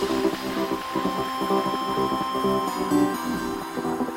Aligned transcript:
Thank 0.00 0.40
you. 4.00 4.09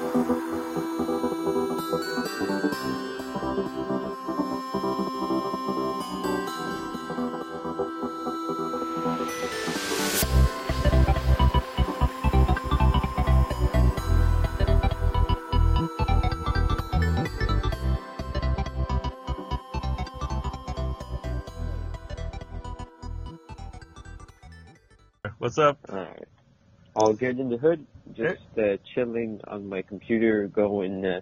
All 27.04 27.12
good 27.12 27.38
in 27.38 27.50
the 27.50 27.58
hood. 27.58 27.86
Just 28.16 28.40
uh, 28.58 28.78
chilling 28.96 29.42
on 29.46 29.68
my 29.68 29.82
computer, 29.82 30.48
going. 30.48 31.06
Uh, 31.06 31.20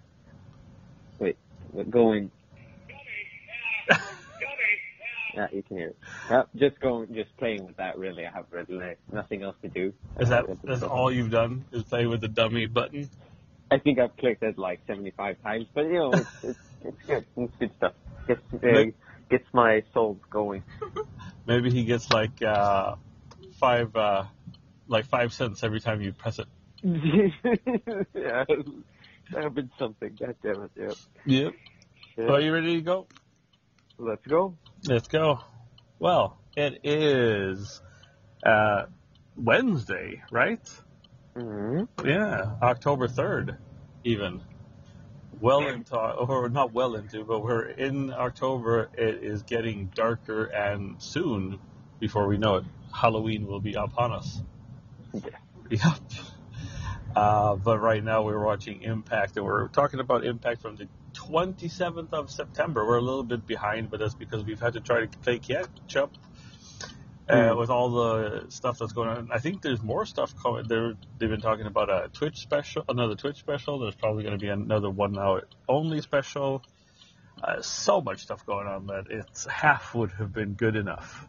wait, 1.19 1.37
going. 1.89 2.29
Yeah, 5.35 5.47
you 5.51 5.63
can 5.63 5.77
hear 5.77 5.87
it. 5.87 5.97
Yeah, 6.29 6.43
just 6.55 6.79
going, 6.81 7.11
just 7.15 7.35
playing 7.39 7.65
with 7.65 7.77
that. 7.77 7.97
Really, 7.97 8.27
I 8.27 8.31
have 8.31 8.45
really 8.51 8.93
nothing 9.11 9.41
else 9.41 9.55
to 9.63 9.69
do. 9.69 9.91
Is 10.19 10.29
that 10.29 10.45
that's 10.63 10.83
all 10.83 11.11
you've 11.11 11.31
done? 11.31 11.65
Is 11.71 11.81
play 11.81 12.05
with 12.05 12.21
the 12.21 12.27
dummy 12.27 12.67
button? 12.67 13.09
I 13.71 13.79
think 13.79 13.97
I've 13.97 14.15
clicked 14.17 14.43
it 14.43 14.59
like 14.59 14.81
75 14.85 15.41
times, 15.41 15.65
but 15.73 15.85
you 15.85 15.93
know, 15.93 16.15
it's 16.19 16.29
it's, 16.43 16.59
it's 16.81 16.97
good. 17.07 17.25
It's 17.37 17.53
good 17.59 17.71
stuff. 17.77 17.93
Gets 18.27 18.41
uh, 18.53 18.91
gets 19.31 19.45
my 19.51 19.81
soul 19.95 20.19
going. 20.29 20.63
Maybe 21.47 21.71
he 21.71 21.85
gets 21.85 22.11
like 22.11 22.39
uh, 22.43 22.97
five 23.59 23.95
uh, 23.95 24.25
like 24.91 25.05
five 25.05 25.33
cents 25.33 25.63
every 25.63 25.79
time 25.79 26.01
you 26.01 26.11
press 26.13 26.37
it. 26.39 26.47
yeah, 26.83 28.43
that 28.43 29.43
have 29.43 29.55
been 29.55 29.71
something. 29.79 30.17
God 30.19 30.35
damn 30.43 30.63
it. 30.63 30.71
Yep. 31.25 31.53
Yeah. 32.17 32.25
Are 32.27 32.41
you 32.41 32.53
ready 32.53 32.75
to 32.75 32.81
go? 32.81 33.07
Let's 33.97 34.25
go. 34.27 34.57
Let's 34.87 35.07
go. 35.07 35.39
Well, 35.99 36.39
it 36.55 36.81
is 36.83 37.81
uh, 38.45 38.85
Wednesday, 39.37 40.23
right? 40.31 40.67
hmm 41.35 41.83
Yeah, 42.03 42.55
October 42.61 43.07
third, 43.07 43.57
even. 44.03 44.41
Well 45.39 45.67
into, 45.67 45.97
or 45.97 46.49
not 46.49 46.73
well 46.73 46.95
into, 46.95 47.23
but 47.23 47.43
we're 47.43 47.67
in 47.69 48.11
October. 48.11 48.89
It 48.97 49.23
is 49.23 49.43
getting 49.43 49.91
darker, 49.95 50.45
and 50.45 51.01
soon, 51.01 51.59
before 51.99 52.27
we 52.27 52.37
know 52.37 52.57
it, 52.57 52.65
Halloween 52.93 53.47
will 53.47 53.61
be 53.61 53.73
upon 53.73 54.11
us. 54.11 54.41
Yeah. 55.13 55.29
Yep. 55.69 55.81
Uh, 57.13 57.57
but 57.57 57.79
right 57.79 58.01
now 58.01 58.21
we're 58.23 58.41
watching 58.41 58.83
Impact, 58.83 59.35
and 59.35 59.45
we're 59.45 59.67
talking 59.67 59.99
about 59.99 60.23
Impact 60.25 60.61
from 60.61 60.77
the 60.77 60.87
27th 61.13 62.13
of 62.13 62.31
September. 62.31 62.87
We're 62.87 62.99
a 62.99 63.01
little 63.01 63.23
bit 63.23 63.45
behind, 63.45 63.91
but 63.91 63.99
that's 63.99 64.13
because 64.13 64.45
we've 64.45 64.61
had 64.61 64.73
to 64.73 64.79
try 64.79 65.05
to 65.05 65.17
play 65.19 65.39
catch 65.39 65.97
up 65.97 66.13
uh, 67.27 67.33
Mm. 67.35 67.57
with 67.59 67.69
all 67.69 67.89
the 67.89 68.45
stuff 68.47 68.79
that's 68.79 68.93
going 68.93 69.09
on. 69.09 69.29
I 69.29 69.39
think 69.39 69.61
there's 69.61 69.81
more 69.81 70.05
stuff 70.05 70.33
coming. 70.41 70.65
They're, 70.69 70.93
they've 71.17 71.29
been 71.29 71.41
talking 71.41 71.65
about 71.65 71.89
a 71.89 72.07
Twitch 72.13 72.37
special, 72.37 72.85
another 72.87 73.15
Twitch 73.15 73.37
special. 73.39 73.79
There's 73.79 73.95
probably 73.95 74.23
going 74.23 74.37
to 74.37 74.41
be 74.41 74.47
another 74.49 74.89
one 74.89 75.17
hour 75.19 75.49
only 75.67 75.99
special. 75.99 76.63
Uh, 77.43 77.61
so 77.61 77.99
much 77.99 78.19
stuff 78.21 78.45
going 78.45 78.67
on 78.67 78.87
that 78.87 79.05
it's 79.09 79.45
half 79.47 79.93
would 79.95 80.11
have 80.13 80.31
been 80.31 80.53
good 80.53 80.77
enough, 80.77 81.27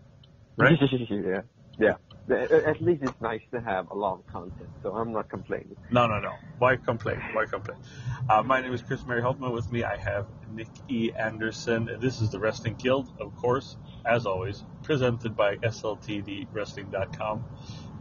right? 0.56 0.78
yeah. 1.10 1.40
Yeah. 1.76 1.94
At 2.30 2.80
least 2.80 3.02
it's 3.02 3.20
nice 3.20 3.42
to 3.52 3.60
have 3.60 3.90
a 3.90 3.94
lot 3.94 4.20
of 4.20 4.26
content, 4.28 4.70
so 4.82 4.92
I'm 4.92 5.12
not 5.12 5.28
complaining. 5.28 5.76
No, 5.90 6.06
no, 6.06 6.20
no. 6.20 6.32
Why 6.58 6.76
complain? 6.76 7.20
Why 7.32 7.46
complain? 7.46 7.78
Uh, 8.30 8.42
my 8.42 8.60
name 8.60 8.72
is 8.72 8.80
Chris 8.80 9.04
Mary 9.04 9.20
Holtman. 9.20 9.52
With 9.52 9.70
me, 9.72 9.82
I 9.82 9.96
have 9.96 10.26
Nick 10.52 10.68
E. 10.88 11.10
Anderson. 11.18 11.90
This 12.00 12.20
is 12.20 12.30
the 12.30 12.38
Wrestling 12.38 12.76
Guild, 12.78 13.12
of 13.18 13.34
course, 13.36 13.76
as 14.06 14.24
always, 14.24 14.62
presented 14.84 15.36
by 15.36 15.56
SLTDWrestling.com. 15.56 17.44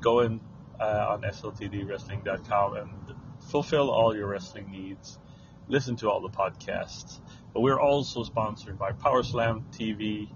Go 0.01 0.19
in 0.19 0.39
uh, 0.79 1.07
on 1.09 1.21
SLTDWrestling.com 1.23 2.75
and 2.75 2.89
fulfill 3.49 3.89
all 3.89 4.15
your 4.15 4.27
wrestling 4.27 4.69
needs. 4.71 5.17
Listen 5.67 5.95
to 5.97 6.09
all 6.09 6.21
the 6.21 6.29
podcasts. 6.29 7.19
But 7.53 7.61
we're 7.61 7.79
also 7.79 8.23
sponsored 8.23 8.77
by 8.77 8.91
PowerSlam 8.91 9.63
TV 9.75 10.29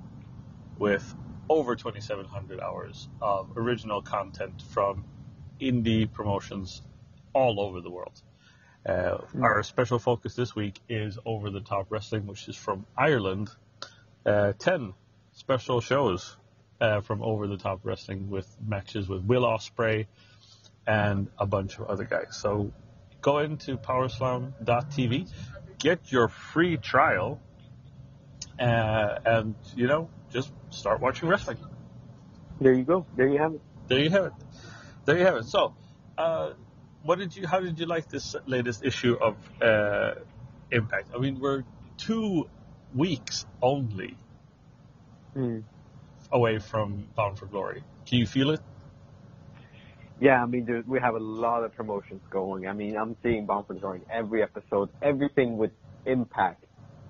with 0.78 1.16
over 1.50 1.76
2,700 1.76 2.60
hours 2.60 3.08
of 3.22 3.58
original 3.58 4.02
content 4.02 4.62
from 4.72 5.06
indie 5.62 6.12
promotions 6.12 6.82
all 7.34 7.60
over 7.60 7.82
the 7.82 7.90
world. 7.90 8.22
Uh, 8.86 9.18
our 9.42 9.64
special 9.64 9.98
focus 9.98 10.36
this 10.36 10.56
week 10.56 10.80
is 10.88 11.18
Over 11.26 11.50
the 11.50 11.62
Top 11.62 11.88
Wrestling, 11.90 12.28
which 12.28 12.48
is 12.48 12.56
from 12.56 12.86
Ireland. 12.98 13.50
Uh, 14.26 14.54
10 14.58 14.94
special 15.34 15.82
shows 15.82 16.38
uh, 16.80 17.02
from 17.02 17.24
Over 17.24 17.48
the 17.48 17.58
Top 17.58 17.80
Wrestling 17.84 18.30
with 18.30 18.48
matches 18.66 19.08
with 19.08 19.24
Will 19.24 19.44
Ospreay 19.44 20.08
and 20.86 21.30
a 21.40 21.46
bunch 21.46 21.80
of 21.80 21.88
other 21.88 22.04
guys. 22.04 22.38
So 22.38 22.72
go 23.22 23.40
into 23.40 23.78
powerslam.tv, 23.78 25.32
get 25.80 26.12
your 26.12 26.28
free 26.28 26.78
trial, 26.78 27.42
uh, 28.60 29.20
and, 29.26 29.56
you 29.76 29.88
know, 29.88 30.10
just 30.36 30.52
start 30.70 31.00
watching 31.02 31.30
wrestling. 31.30 31.58
There 32.60 32.74
you 32.74 32.84
go. 32.84 33.06
There 33.16 33.28
you 33.28 33.40
have 33.40 33.54
it. 33.54 33.62
There 33.88 34.00
you 34.00 34.10
have 34.10 34.26
it. 34.26 34.34
There 35.06 35.18
you 35.18 35.26
have 35.26 35.38
it. 35.38 35.46
So, 35.46 35.74
uh, 36.18 36.52
what 37.04 37.20
did 37.20 37.36
you? 37.36 37.48
How 37.48 37.60
did 37.60 37.80
you 37.80 37.86
like 37.86 38.10
this 38.10 38.36
latest 38.46 38.84
issue 38.84 39.16
of 39.28 39.36
uh, 39.62 40.16
Impact? 40.72 41.10
I 41.16 41.20
mean, 41.20 41.40
we're 41.40 41.64
two 41.98 42.50
weeks 42.94 43.46
only 43.62 44.18
Hmm. 45.34 45.60
away 46.32 46.60
from 46.60 47.08
Bound 47.16 47.38
for 47.40 47.46
Glory. 47.46 47.84
Can 48.06 48.20
you 48.20 48.26
feel 48.28 48.52
it? 48.52 48.62
Yeah, 50.20 50.42
I 50.42 50.46
mean, 50.46 50.84
we 50.88 51.00
have 51.00 51.16
a 51.16 51.20
lot 51.20 51.64
of 51.64 51.76
promotions 51.76 52.22
going. 52.30 52.68
I 52.68 52.74
mean, 52.74 52.96
I'm 52.98 53.16
seeing 53.22 53.46
Bound 53.46 53.68
for 53.68 53.74
Glory 53.74 54.02
every 54.10 54.42
episode. 54.44 54.90
Everything 55.02 55.58
with 55.58 55.72
Impact 56.06 56.65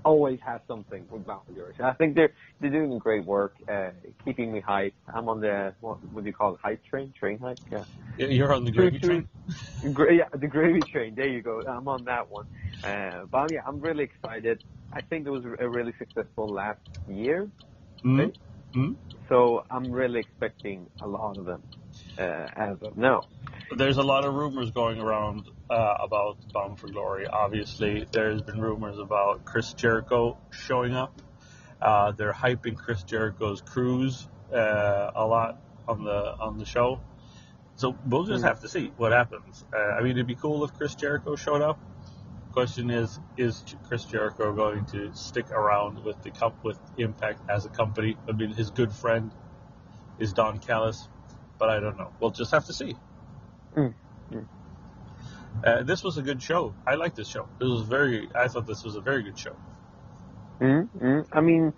always 0.06 0.40
has 0.46 0.62
something 0.68 1.06
with 1.10 1.26
for 1.26 1.42
I 1.84 1.94
think 1.94 2.16
they're 2.16 2.34
they're 2.62 2.70
doing 2.70 2.98
great 3.00 3.26
work, 3.26 3.56
uh, 3.68 3.90
keeping 4.24 4.54
me 4.54 4.62
hyped. 4.62 4.94
I'm 5.14 5.28
on 5.28 5.42
the 5.42 5.74
what 5.82 5.98
would 6.14 6.26
you 6.26 6.34
call 6.34 6.54
it, 6.54 6.60
hype 6.64 6.84
train? 6.86 7.14
Train 7.20 7.40
hype? 7.40 7.60
Yeah. 7.72 7.86
You're 8.18 8.54
on 8.54 8.64
the 8.64 8.72
gravy 8.72 9.00
train. 9.00 9.28
Gra- 9.94 10.14
yeah, 10.16 10.30
the 10.34 10.48
gravy 10.48 10.84
train. 10.84 11.16
There 11.16 11.28
you 11.28 11.42
go. 11.42 11.64
I'm 11.68 11.88
on 11.88 12.06
that 12.06 12.32
one. 12.32 12.46
Uh, 12.84 13.26
but 13.32 13.52
yeah, 13.52 13.62
I'm 13.68 13.82
really 13.82 14.04
excited. 14.04 14.60
I 14.94 15.02
think 15.02 15.28
it 15.28 15.32
was 15.32 15.44
a 15.60 15.68
really 15.68 15.94
successful 16.00 16.50
last 16.50 16.80
year, 17.10 17.50
mm 18.06 18.32
Hmm? 18.74 18.94
so 19.30 19.66
I'm 19.72 19.92
really 19.92 20.20
expecting 20.20 20.88
a 21.02 21.08
lot 21.08 21.38
of 21.38 21.46
them 21.46 21.64
uh, 22.18 22.48
as 22.56 22.78
of 22.82 22.98
now. 22.98 23.26
There's 23.78 23.98
a 23.98 24.04
lot 24.04 24.24
of 24.26 24.34
rumors 24.34 24.72
going 24.72 25.00
around 25.00 25.46
uh, 25.70 25.96
about 26.04 26.38
Bound 26.54 26.80
for 26.80 26.88
Glory. 26.88 27.28
Obviously, 27.28 28.06
there's 28.12 28.42
been 28.42 28.60
rumors 28.62 29.00
about 29.00 29.46
Chris 29.46 29.74
Jericho 29.74 30.38
showing 30.52 30.94
up. 30.94 31.22
Uh, 31.82 32.12
they're 32.12 32.34
hyping 32.34 32.78
Chris 32.78 33.04
Jericho's 33.04 33.62
cruise 33.62 34.28
uh, 34.54 35.12
a 35.16 35.26
lot 35.26 35.62
on 35.88 36.04
the 36.04 36.36
on 36.40 36.58
the 36.58 36.66
show. 36.66 37.00
So 37.76 37.96
we'll 38.08 38.24
just 38.24 38.42
Hmm. 38.42 38.48
have 38.48 38.62
to 38.62 38.70
see 38.70 38.92
what 38.96 39.12
happens. 39.12 39.66
Uh, 39.74 39.78
I 39.78 40.02
mean, 40.02 40.12
it'd 40.12 40.28
be 40.28 40.36
cool 40.36 40.64
if 40.64 40.74
Chris 40.74 40.96
Jericho 40.96 41.36
showed 41.36 41.62
up. 41.62 41.80
Question 42.54 42.90
is, 42.90 43.20
is 43.36 43.66
Chris 43.90 44.06
Jericho 44.06 44.54
going 44.54 44.86
to 44.86 45.14
stick 45.14 45.52
around 45.52 46.02
with 46.06 46.22
the 46.24 46.32
comp- 46.32 46.64
with 46.64 46.80
Impact 46.98 47.42
as 47.50 47.66
a 47.66 47.70
company? 47.70 48.16
I 48.30 48.32
mean, 48.32 48.52
his 48.52 48.70
good 48.72 48.94
friend 48.94 49.30
is 50.20 50.32
Don 50.32 50.60
Callis, 50.60 51.10
but 51.58 51.70
I 51.70 51.82
don't 51.82 51.98
know. 51.98 52.14
We'll 52.22 52.32
just 52.32 52.52
have 52.52 52.66
to 52.68 52.74
see. 52.74 52.96
Mm. 53.76 53.94
Uh, 55.64 55.84
this 55.84 56.04
was 56.04 56.18
a 56.18 56.22
good 56.22 56.42
show. 56.42 56.76
I 56.86 56.96
like 56.96 57.16
this 57.16 57.28
show. 57.28 57.48
This 57.60 57.70
was 57.70 57.84
very. 57.84 58.30
I 58.36 58.48
thought 58.48 58.68
this 58.68 58.84
was 58.84 58.96
a 58.96 59.02
very 59.02 59.24
good 59.24 59.38
show. 59.38 59.56
Mm-hmm. 60.62 61.22
I 61.32 61.42
mean, 61.42 61.74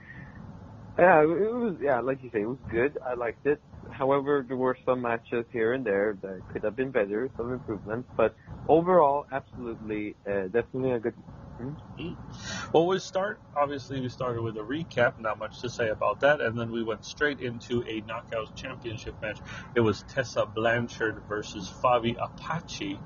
yeah, 0.97 1.21
it 1.21 1.27
was 1.27 1.75
yeah, 1.81 1.99
like 1.99 2.23
you 2.23 2.29
say, 2.31 2.41
it 2.41 2.47
was 2.47 2.57
good. 2.69 2.97
I 3.05 3.13
liked 3.13 3.45
it. 3.45 3.61
However, 3.91 4.43
there 4.47 4.57
were 4.57 4.77
some 4.85 5.01
matches 5.01 5.45
here 5.51 5.73
and 5.73 5.85
there 5.85 6.17
that 6.21 6.41
could 6.51 6.63
have 6.63 6.75
been 6.75 6.91
better, 6.91 7.29
some 7.37 7.53
improvements. 7.53 8.09
But 8.17 8.35
overall, 8.67 9.25
absolutely, 9.31 10.15
uh, 10.27 10.47
definitely 10.47 10.91
a 10.91 10.99
good. 10.99 11.13
Well, 12.71 12.85
we 12.85 12.99
start. 12.99 13.39
Obviously, 13.55 13.99
we 13.99 14.09
started 14.09 14.41
with 14.43 14.57
a 14.57 14.61
recap. 14.61 15.19
Not 15.19 15.39
much 15.39 15.61
to 15.61 15.69
say 15.69 15.89
about 15.89 16.19
that, 16.19 16.39
and 16.41 16.57
then 16.57 16.71
we 16.71 16.83
went 16.83 17.03
straight 17.05 17.39
into 17.39 17.83
a 17.87 18.01
knockout 18.01 18.55
championship 18.55 19.19
match. 19.21 19.39
It 19.75 19.79
was 19.79 20.03
Tessa 20.03 20.45
Blanchard 20.45 21.23
versus 21.27 21.67
Faby 21.81 22.15
Apache. 22.19 22.99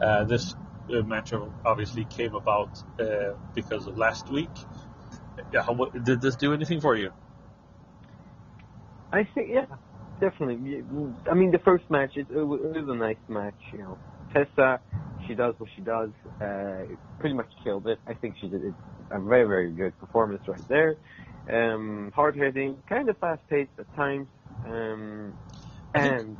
Uh, 0.00 0.24
this 0.24 0.54
uh, 0.92 1.02
match 1.02 1.32
obviously 1.64 2.04
came 2.04 2.34
about 2.34 2.82
uh, 2.98 3.34
because 3.54 3.86
of 3.86 3.96
last 3.96 4.30
week. 4.30 4.50
Yeah, 5.52 5.62
how, 5.62 5.72
what, 5.72 6.04
did 6.04 6.20
this 6.20 6.36
do 6.36 6.52
anything 6.52 6.80
for 6.80 6.96
you? 6.96 7.12
I 9.12 9.24
think 9.34 9.48
yeah, 9.50 9.66
definitely. 10.20 10.82
I 11.30 11.34
mean, 11.34 11.50
the 11.50 11.58
first 11.58 11.90
match 11.90 12.16
it, 12.16 12.26
it 12.30 12.42
was 12.42 12.88
a 12.88 12.94
nice 12.94 13.16
match. 13.28 13.60
You 13.72 13.78
know, 13.78 13.98
Tessa, 14.32 14.80
she 15.26 15.34
does 15.34 15.54
what 15.58 15.68
she 15.76 15.82
does. 15.82 16.10
Uh, 16.40 16.84
pretty 17.20 17.34
much 17.34 17.50
killed 17.62 17.86
it. 17.86 17.98
I 18.06 18.14
think 18.14 18.36
she 18.40 18.48
did 18.48 18.64
it, 18.64 18.74
a 19.10 19.20
very 19.20 19.44
very 19.44 19.70
good 19.70 19.98
performance 19.98 20.42
right 20.48 20.66
there. 20.68 20.96
Um, 21.50 22.12
hard 22.14 22.36
hitting, 22.36 22.82
kind 22.88 23.08
of 23.08 23.18
fast 23.18 23.42
paced 23.50 23.70
at 23.78 23.94
times. 23.96 24.28
Um, 24.66 25.34
and 25.94 26.36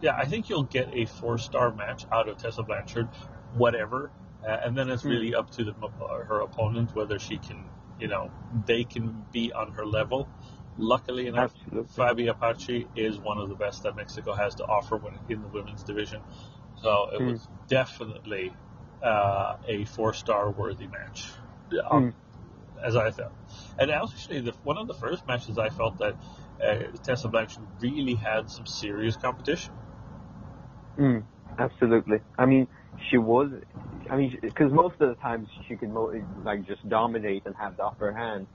yeah, 0.00 0.16
I 0.16 0.24
think 0.26 0.48
you'll 0.48 0.64
get 0.64 0.88
a 0.92 1.04
four 1.06 1.38
star 1.38 1.72
match 1.72 2.06
out 2.12 2.28
of 2.28 2.38
Tessa 2.38 2.62
Blanchard, 2.62 3.08
whatever, 3.54 4.10
uh, 4.46 4.58
and 4.64 4.76
then 4.76 4.90
it's 4.90 5.04
really 5.04 5.34
up 5.34 5.50
to 5.52 5.64
the, 5.64 5.72
uh, 5.72 6.24
her 6.24 6.40
opponent 6.40 6.94
whether 6.94 7.18
she 7.18 7.38
can, 7.38 7.64
you 7.98 8.08
know, 8.08 8.30
they 8.66 8.84
can 8.84 9.26
be 9.32 9.52
on 9.52 9.72
her 9.72 9.86
level. 9.86 10.28
Luckily 10.78 11.26
enough, 11.26 11.52
Absolutely. 11.66 12.24
Faby 12.24 12.30
Apache 12.30 12.86
is 12.96 13.18
one 13.18 13.38
of 13.38 13.48
the 13.48 13.54
best 13.54 13.82
that 13.82 13.96
Mexico 13.96 14.32
has 14.32 14.54
to 14.56 14.64
offer 14.64 14.96
when 14.96 15.18
in 15.28 15.42
the 15.42 15.48
women's 15.48 15.82
division, 15.82 16.22
so 16.82 17.10
it 17.12 17.20
Mm. 17.20 17.32
was 17.32 17.48
definitely 17.68 18.52
uh, 19.02 19.56
a 19.66 19.84
four 19.84 20.14
star 20.14 20.50
worthy 20.50 20.86
match. 20.86 21.30
Um, 21.90 22.14
as 22.82 22.96
I 22.96 23.10
felt. 23.10 23.32
And 23.78 23.90
actually, 23.90 24.40
the, 24.40 24.52
one 24.64 24.78
of 24.78 24.86
the 24.86 24.94
first 24.94 25.26
matches 25.26 25.58
I 25.58 25.68
felt 25.68 25.98
that 25.98 26.16
uh, 26.62 26.96
Tessa 27.02 27.28
Blanchard 27.28 27.64
really 27.80 28.14
had 28.14 28.50
some 28.50 28.66
serious 28.66 29.16
competition. 29.16 29.72
Mm, 31.00 31.24
absolutely. 31.58 32.18
I 32.38 32.46
mean, 32.46 32.68
she 33.10 33.16
was. 33.18 33.50
I 34.10 34.16
mean, 34.16 34.38
because 34.42 34.72
most 34.72 34.94
of 35.00 35.08
the 35.08 35.14
times 35.16 35.48
she 35.66 35.76
could 35.76 35.90
mo- 35.90 36.12
like 36.44 36.66
just 36.66 36.86
dominate 36.88 37.42
and 37.46 37.54
have 37.56 37.76
the 37.76 37.84
upper 37.84 38.12
hand 38.12 38.46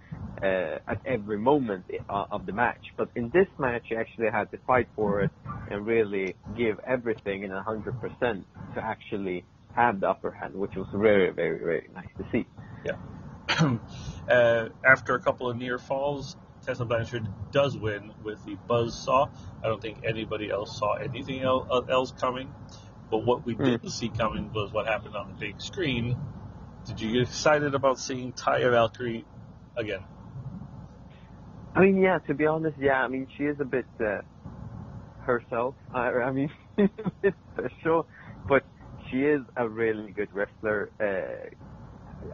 uh, 0.41 0.79
at 0.87 1.01
every 1.05 1.37
moment 1.39 1.85
of 2.09 2.45
the 2.45 2.53
match. 2.53 2.83
But 2.97 3.09
in 3.15 3.31
this 3.33 3.47
match, 3.57 3.83
she 3.89 3.95
actually 3.95 4.29
had 4.31 4.51
to 4.51 4.57
fight 4.67 4.87
for 4.95 5.21
it 5.21 5.31
and 5.71 5.85
really 5.85 6.35
give 6.55 6.79
everything 6.85 7.43
in 7.43 7.51
a 7.51 7.63
hundred 7.63 7.99
percent 7.99 8.45
to 8.75 8.83
actually 8.83 9.43
have 9.75 9.99
the 10.01 10.09
upper 10.09 10.31
hand, 10.31 10.53
which 10.55 10.75
was 10.75 10.87
very, 10.93 11.31
very, 11.31 11.59
very 11.59 11.89
nice 11.93 12.07
to 12.17 12.25
see. 12.31 12.45
Yeah. 12.85 12.97
uh, 14.29 14.69
after 14.85 15.15
a 15.15 15.19
couple 15.19 15.49
of 15.49 15.57
near 15.57 15.79
falls, 15.79 16.35
Tessa 16.65 16.85
Blanchard 16.85 17.27
does 17.51 17.77
win 17.77 18.11
with 18.23 18.43
the 18.45 18.55
buzz 18.67 18.97
saw. 18.97 19.27
I 19.63 19.67
don't 19.67 19.81
think 19.81 19.99
anybody 20.03 20.49
else 20.49 20.77
saw 20.77 20.95
anything 20.95 21.45
uh, 21.45 21.79
else 21.89 22.11
coming. 22.11 22.53
But 23.11 23.19
what 23.19 23.45
we 23.45 23.53
didn't 23.53 23.89
see 23.89 24.09
coming 24.09 24.51
was 24.51 24.73
what 24.73 24.87
happened 24.87 25.15
on 25.15 25.27
the 25.27 25.33
big 25.35 25.61
screen. 25.61 26.17
Did 26.85 26.99
you 27.01 27.13
get 27.13 27.21
excited 27.23 27.75
about 27.75 27.99
seeing 27.99 28.33
Taya 28.33 28.71
Valkyrie 28.71 29.25
again? 29.77 30.03
I 31.75 31.81
mean, 31.81 31.97
yeah. 32.01 32.17
To 32.27 32.33
be 32.33 32.47
honest, 32.47 32.77
yeah. 32.79 33.03
I 33.03 33.07
mean, 33.07 33.27
she 33.37 33.43
is 33.43 33.59
a 33.59 33.65
bit 33.65 33.85
uh, 33.99 34.21
herself. 35.21 35.75
I, 35.93 36.07
I 36.07 36.31
mean, 36.31 36.49
bit 37.21 37.33
special, 37.53 38.07
but 38.47 38.63
she 39.09 39.17
is 39.17 39.41
a 39.55 39.67
really 39.67 40.11
good 40.11 40.29
wrestler. 40.33 40.89
Uh, 40.99 41.53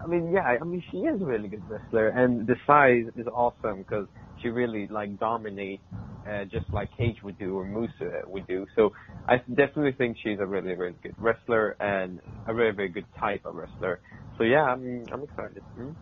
I 0.03 0.07
mean, 0.07 0.31
yeah. 0.31 0.57
I 0.61 0.63
mean, 0.63 0.83
she 0.91 0.97
is 0.97 1.21
a 1.21 1.25
really 1.25 1.47
good 1.47 1.63
wrestler, 1.69 2.09
and 2.09 2.47
the 2.47 2.55
size 2.67 3.05
is 3.15 3.27
awesome 3.27 3.79
because 3.79 4.07
she 4.41 4.49
really 4.49 4.87
like 4.87 5.19
dominates, 5.19 5.83
uh, 6.27 6.45
just 6.45 6.71
like 6.73 6.89
Cage 6.97 7.17
would 7.23 7.37
do 7.37 7.57
or 7.57 7.65
Musa 7.65 8.21
would 8.27 8.47
do. 8.47 8.65
So 8.75 8.91
I 9.27 9.37
definitely 9.37 9.93
think 9.93 10.17
she's 10.21 10.39
a 10.39 10.45
really, 10.45 10.75
really 10.75 10.95
good 11.01 11.15
wrestler 11.17 11.75
and 11.79 12.19
a 12.47 12.53
very, 12.53 12.71
very 12.71 12.89
good 12.89 13.05
type 13.19 13.45
of 13.45 13.55
wrestler. 13.55 14.01
So 14.37 14.43
yeah, 14.43 14.63
I 14.63 14.75
mean, 14.75 15.07
I'm 15.11 15.23
excited. 15.23 15.63
Mm. 15.79 15.95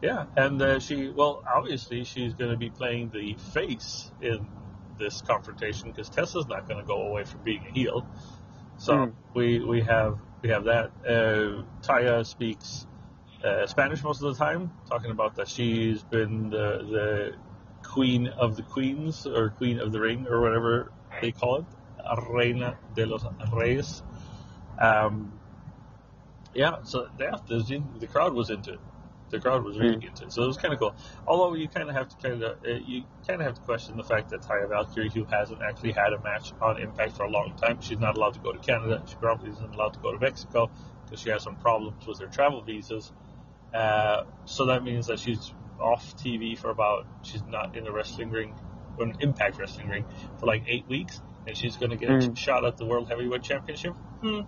Yeah, 0.00 0.26
and 0.36 0.62
uh, 0.62 0.78
she, 0.78 1.08
well, 1.10 1.42
obviously 1.52 2.04
she's 2.04 2.34
going 2.34 2.52
to 2.52 2.56
be 2.56 2.70
playing 2.70 3.10
the 3.10 3.34
face 3.52 4.12
in 4.20 4.46
this 4.98 5.22
confrontation 5.22 5.90
because 5.90 6.08
Tessa's 6.08 6.46
not 6.46 6.68
going 6.68 6.80
to 6.80 6.86
go 6.86 7.02
away 7.02 7.24
from 7.24 7.42
being 7.42 7.62
a 7.66 7.70
heel. 7.70 8.06
So 8.78 8.92
Mm. 8.94 9.12
we 9.34 9.58
we 9.58 9.80
have 9.82 10.18
we 10.42 10.50
have 10.50 10.64
that. 10.64 10.92
Uh, 11.06 11.64
Taya 11.82 12.24
speaks 12.24 12.86
uh, 13.44 13.66
Spanish 13.66 14.02
most 14.02 14.22
of 14.22 14.36
the 14.36 14.44
time, 14.44 14.72
talking 14.88 15.10
about 15.10 15.36
that 15.36 15.48
she's 15.48 16.02
been 16.02 16.50
the 16.50 16.78
the 16.90 17.34
queen 17.82 18.28
of 18.28 18.56
the 18.56 18.62
queens 18.62 19.26
or 19.26 19.50
queen 19.50 19.78
of 19.80 19.92
the 19.92 20.00
ring 20.00 20.26
or 20.28 20.40
whatever 20.40 20.92
they 21.20 21.32
call 21.32 21.56
it, 21.56 21.64
Reina 22.28 22.76
de 22.94 23.06
los 23.06 23.24
Reyes. 23.52 24.02
Um, 24.78 25.32
yeah, 26.54 26.82
so 26.82 27.08
yeah, 27.18 27.36
the, 27.46 27.82
the 27.98 28.06
crowd 28.06 28.34
was 28.34 28.50
into 28.50 28.74
it. 28.74 28.80
The 29.30 29.38
crowd 29.38 29.62
was 29.62 29.78
really 29.78 30.06
into 30.06 30.24
it, 30.24 30.32
so 30.32 30.42
it 30.42 30.46
was 30.46 30.56
kind 30.56 30.72
of 30.72 30.80
cool. 30.80 30.94
Although 31.26 31.54
you 31.54 31.68
kind 31.68 31.88
of 31.88 31.94
have 31.94 32.08
to 32.08 32.16
kind 32.16 32.42
of 32.42 32.64
uh, 32.64 32.68
you 32.86 33.04
kind 33.26 33.40
of 33.40 33.46
have 33.46 33.54
to 33.56 33.60
question 33.60 33.96
the 33.96 34.04
fact 34.04 34.30
that 34.30 34.40
Taya 34.40 34.68
Valkyrie, 34.68 35.10
who 35.10 35.24
hasn't 35.24 35.60
actually 35.60 35.92
had 35.92 36.14
a 36.14 36.20
match 36.22 36.52
on 36.62 36.80
Impact 36.80 37.12
for 37.16 37.24
a 37.24 37.30
long 37.30 37.54
time, 37.56 37.80
she's 37.82 37.98
not 37.98 38.16
allowed 38.16 38.34
to 38.34 38.40
go 38.40 38.52
to 38.52 38.58
Canada. 38.58 39.02
She 39.06 39.16
probably 39.16 39.50
isn't 39.50 39.74
allowed 39.74 39.92
to 39.94 39.98
go 40.00 40.12
to 40.12 40.18
Mexico 40.18 40.70
because 41.04 41.20
she 41.20 41.28
has 41.28 41.42
some 41.42 41.56
problems 41.56 42.06
with 42.06 42.20
her 42.20 42.26
travel 42.26 42.62
visas. 42.62 43.12
Uh, 43.74 44.24
so 44.46 44.66
that 44.66 44.82
means 44.82 45.06
that 45.08 45.18
she's 45.18 45.52
off 45.80 46.16
TV 46.16 46.58
for 46.58 46.70
about 46.70 47.06
she's 47.22 47.42
not 47.44 47.76
in 47.76 47.86
a 47.86 47.92
wrestling 47.92 48.30
ring, 48.30 48.54
or 48.98 49.04
an 49.04 49.16
Impact 49.20 49.58
wrestling 49.58 49.88
ring 49.88 50.04
for 50.38 50.46
like 50.46 50.64
eight 50.66 50.86
weeks, 50.88 51.20
and 51.46 51.56
she's 51.56 51.76
going 51.76 51.90
to 51.90 51.96
get 51.96 52.10
a 52.10 52.14
Mm. 52.14 52.36
shot 52.36 52.64
at 52.64 52.76
the 52.76 52.84
World 52.86 53.08
Heavyweight 53.08 53.42
Championship. 53.42 53.94
Hmm. 54.22 54.40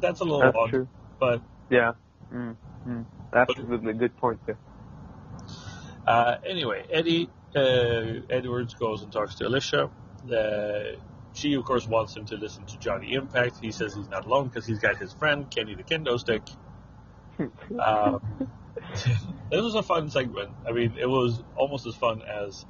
That's 0.00 0.20
a 0.20 0.24
little 0.24 0.40
That's 0.40 0.56
odd, 0.56 0.70
true. 0.70 0.88
but 1.18 1.40
Yeah. 1.70 1.92
Mm. 2.32 2.56
Mm. 2.86 3.04
Absolutely, 3.32 3.92
good 3.94 4.16
point 4.16 4.40
there. 4.46 4.58
Uh, 6.06 6.36
anyway, 6.44 6.84
Eddie 6.90 7.30
uh, 7.56 8.20
Edwards 8.28 8.74
goes 8.74 9.02
and 9.02 9.12
talks 9.12 9.36
to 9.36 9.44
Alisha. 9.44 9.90
Uh, 10.30 10.98
she, 11.32 11.54
of 11.54 11.64
course, 11.64 11.86
wants 11.86 12.16
him 12.16 12.26
to 12.26 12.36
listen 12.36 12.64
to 12.66 12.78
Johnny 12.78 13.14
Impact. 13.14 13.58
He 13.60 13.72
says 13.72 13.94
he's 13.94 14.08
not 14.08 14.26
alone 14.26 14.48
because 14.48 14.66
he's 14.66 14.78
got 14.78 14.96
his 14.96 15.12
friend 15.12 15.50
Kenny 15.50 15.74
the 15.74 15.82
Kendo 15.82 16.18
Stick. 16.18 16.42
Um, 17.78 18.20
this 19.50 19.62
was 19.62 19.74
a 19.74 19.82
fun 19.82 20.10
segment. 20.10 20.50
I 20.68 20.72
mean, 20.72 20.94
it 20.98 21.06
was 21.06 21.42
almost 21.56 21.86
as 21.86 21.94
fun 21.94 22.22
as 22.22 22.64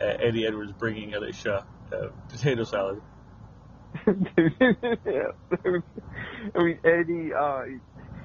uh, 0.00 0.04
Eddie 0.04 0.46
Edwards 0.46 0.72
bringing 0.72 1.10
Alisha 1.12 1.64
uh, 1.92 2.08
potato 2.28 2.64
salad. 2.64 3.00
yeah. 4.06 4.12
I 6.54 6.62
mean, 6.62 6.78
Eddie. 6.84 7.32
Uh, 7.34 7.62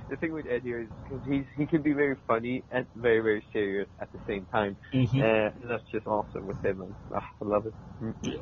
the 0.09 0.15
thing 0.15 0.31
with 0.31 0.45
Eddie 0.49 0.71
is 0.71 0.87
because 1.03 1.21
he's 1.25 1.45
he 1.57 1.65
can 1.65 1.81
be 1.81 1.91
very 1.91 2.15
funny 2.27 2.63
and 2.71 2.87
very 2.95 3.19
very 3.19 3.43
serious 3.51 3.89
at 3.99 4.09
the 4.13 4.19
same 4.25 4.45
time, 4.45 4.77
Mm-hmm. 4.93 5.19
uh, 5.19 5.23
and 5.61 5.69
that's 5.69 5.83
just 5.91 6.07
awesome 6.07 6.47
with 6.47 6.63
him. 6.63 6.81
And, 6.81 6.95
I 7.13 7.21
love 7.41 7.65
it. 7.65 7.73
Mm. 8.01 8.41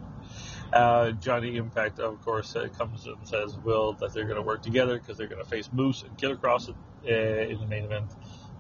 Uh, 0.73 1.11
Johnny 1.11 1.55
Impact, 1.55 1.99
of 1.99 2.21
course, 2.23 2.55
uh, 2.55 2.67
comes 2.77 3.05
and 3.05 3.15
says 3.27 3.57
Will 3.57 3.93
that 3.93 4.13
they're 4.13 4.25
going 4.25 4.35
to 4.35 4.41
work 4.41 4.61
together 4.61 4.99
because 4.99 5.17
they're 5.17 5.27
going 5.27 5.43
to 5.43 5.49
face 5.49 5.69
Moose 5.71 6.03
and 6.03 6.17
Killer 6.17 6.35
Kross 6.35 6.69
uh, 6.69 6.73
in 7.11 7.59
the 7.59 7.67
main 7.67 7.85
event. 7.85 8.11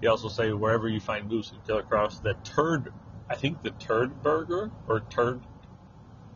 He 0.01 0.07
also 0.07 0.29
say 0.29 0.51
wherever 0.51 0.87
you 0.87 0.99
find 0.99 1.29
Moose 1.29 1.51
and 1.51 1.65
Killer 1.65 1.83
Kross, 1.83 2.21
the 2.21 2.35
turd, 2.43 2.93
I 3.29 3.35
think 3.35 3.61
the 3.61 3.71
turd 3.71 4.21
burger 4.21 4.71
or 4.87 5.01
turd, 5.01 5.41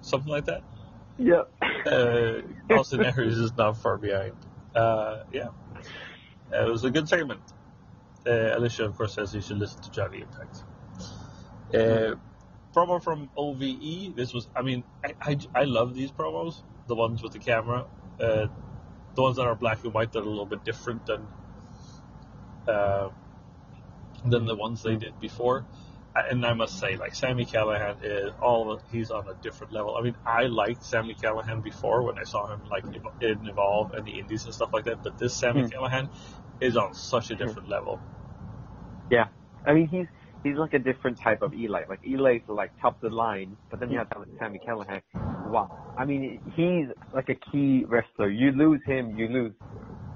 something 0.01 0.31
like 0.31 0.45
that. 0.45 0.63
Yeah. 1.17 1.43
Uh, 1.85 2.41
Austin 2.71 3.03
Aries 3.17 3.37
is 3.37 3.55
not 3.57 3.77
far 3.77 3.97
behind. 3.97 4.35
Uh, 4.75 5.23
yeah, 5.31 5.49
Uh, 6.51 6.65
it 6.65 6.69
was 6.69 6.83
a 6.83 6.89
good 6.89 7.07
segment. 7.09 7.41
Uh, 8.25 8.29
Alisha, 8.57 8.85
of 8.85 8.97
course, 8.97 9.13
says 9.13 9.33
you 9.33 9.41
should 9.41 9.57
listen 9.59 9.81
to 9.81 9.91
Johnny 9.91 10.21
Impact. 10.21 10.63
Uh, 11.73 12.15
promo 12.79 13.03
from 13.03 13.29
OVE. 13.35 14.15
This 14.15 14.33
was, 14.33 14.47
I 14.55 14.61
mean, 14.61 14.83
I, 15.03 15.13
I, 15.21 15.37
I 15.55 15.63
love 15.63 15.93
these 15.93 16.11
promos. 16.11 16.61
The 16.87 16.95
ones 16.95 17.21
with 17.21 17.33
the 17.33 17.39
camera, 17.39 17.85
uh, 18.19 18.47
the 19.15 19.21
ones 19.21 19.37
that 19.37 19.45
are 19.45 19.55
black 19.55 19.83
and 19.83 19.93
white 19.93 20.11
that 20.13 20.19
are 20.19 20.23
a 20.23 20.29
little 20.29 20.45
bit 20.45 20.63
different 20.63 21.05
than 21.05 21.27
uh, 22.67 23.09
than 24.25 24.45
the 24.45 24.55
ones 24.55 24.83
they 24.83 24.95
did 24.95 25.19
before. 25.19 25.65
And 26.15 26.45
I 26.45 26.53
must 26.53 26.79
say, 26.79 26.97
like 26.97 27.15
Sami 27.15 27.45
Callihan 27.45 27.97
is 28.03 28.31
all 28.41 28.81
he's 28.91 29.11
on 29.11 29.27
a 29.27 29.35
different 29.35 29.71
level. 29.71 29.95
I 29.95 30.01
mean, 30.01 30.15
I 30.25 30.43
liked 30.47 30.83
Sami 30.83 31.13
Callihan 31.15 31.63
before 31.63 32.03
when 32.03 32.17
I 32.17 32.23
saw 32.23 32.51
him 32.51 32.61
like 32.69 32.83
in 33.21 33.47
Evolve 33.47 33.93
and 33.93 34.05
the 34.05 34.19
Indies 34.19 34.45
and 34.45 34.53
stuff 34.53 34.73
like 34.73 34.85
that. 34.85 35.03
But 35.03 35.17
this 35.19 35.35
Sami 35.35 35.63
Hmm. 35.63 35.67
Callihan 35.67 36.09
is 36.59 36.77
on 36.77 36.93
such 36.95 37.31
a 37.31 37.35
different 37.35 37.69
level. 37.69 38.01
Yeah. 39.11 39.27
I 39.65 39.73
mean, 39.73 39.87
he's 39.87 40.07
he's 40.43 40.57
like 40.57 40.73
a 40.73 40.79
different 40.79 41.19
type 41.19 41.41
of 41.41 41.53
Eli. 41.53 41.83
Like 41.89 41.99
Eli's 42.05 42.41
like 42.47 42.71
top 42.81 43.01
of 43.03 43.09
the 43.09 43.15
line, 43.15 43.57
but 43.69 43.79
then 43.79 43.91
you 43.91 43.97
have 43.97 44.07
Sami 44.39 44.59
Callihan. 44.59 45.01
Wow. 45.13 45.93
I 45.97 46.05
mean, 46.05 46.39
he's 46.55 46.87
like 47.13 47.29
a 47.29 47.35
key 47.35 47.85
wrestler. 47.87 48.29
You 48.29 48.51
lose 48.51 48.81
him, 48.85 49.17
you 49.17 49.27
lose 49.27 49.53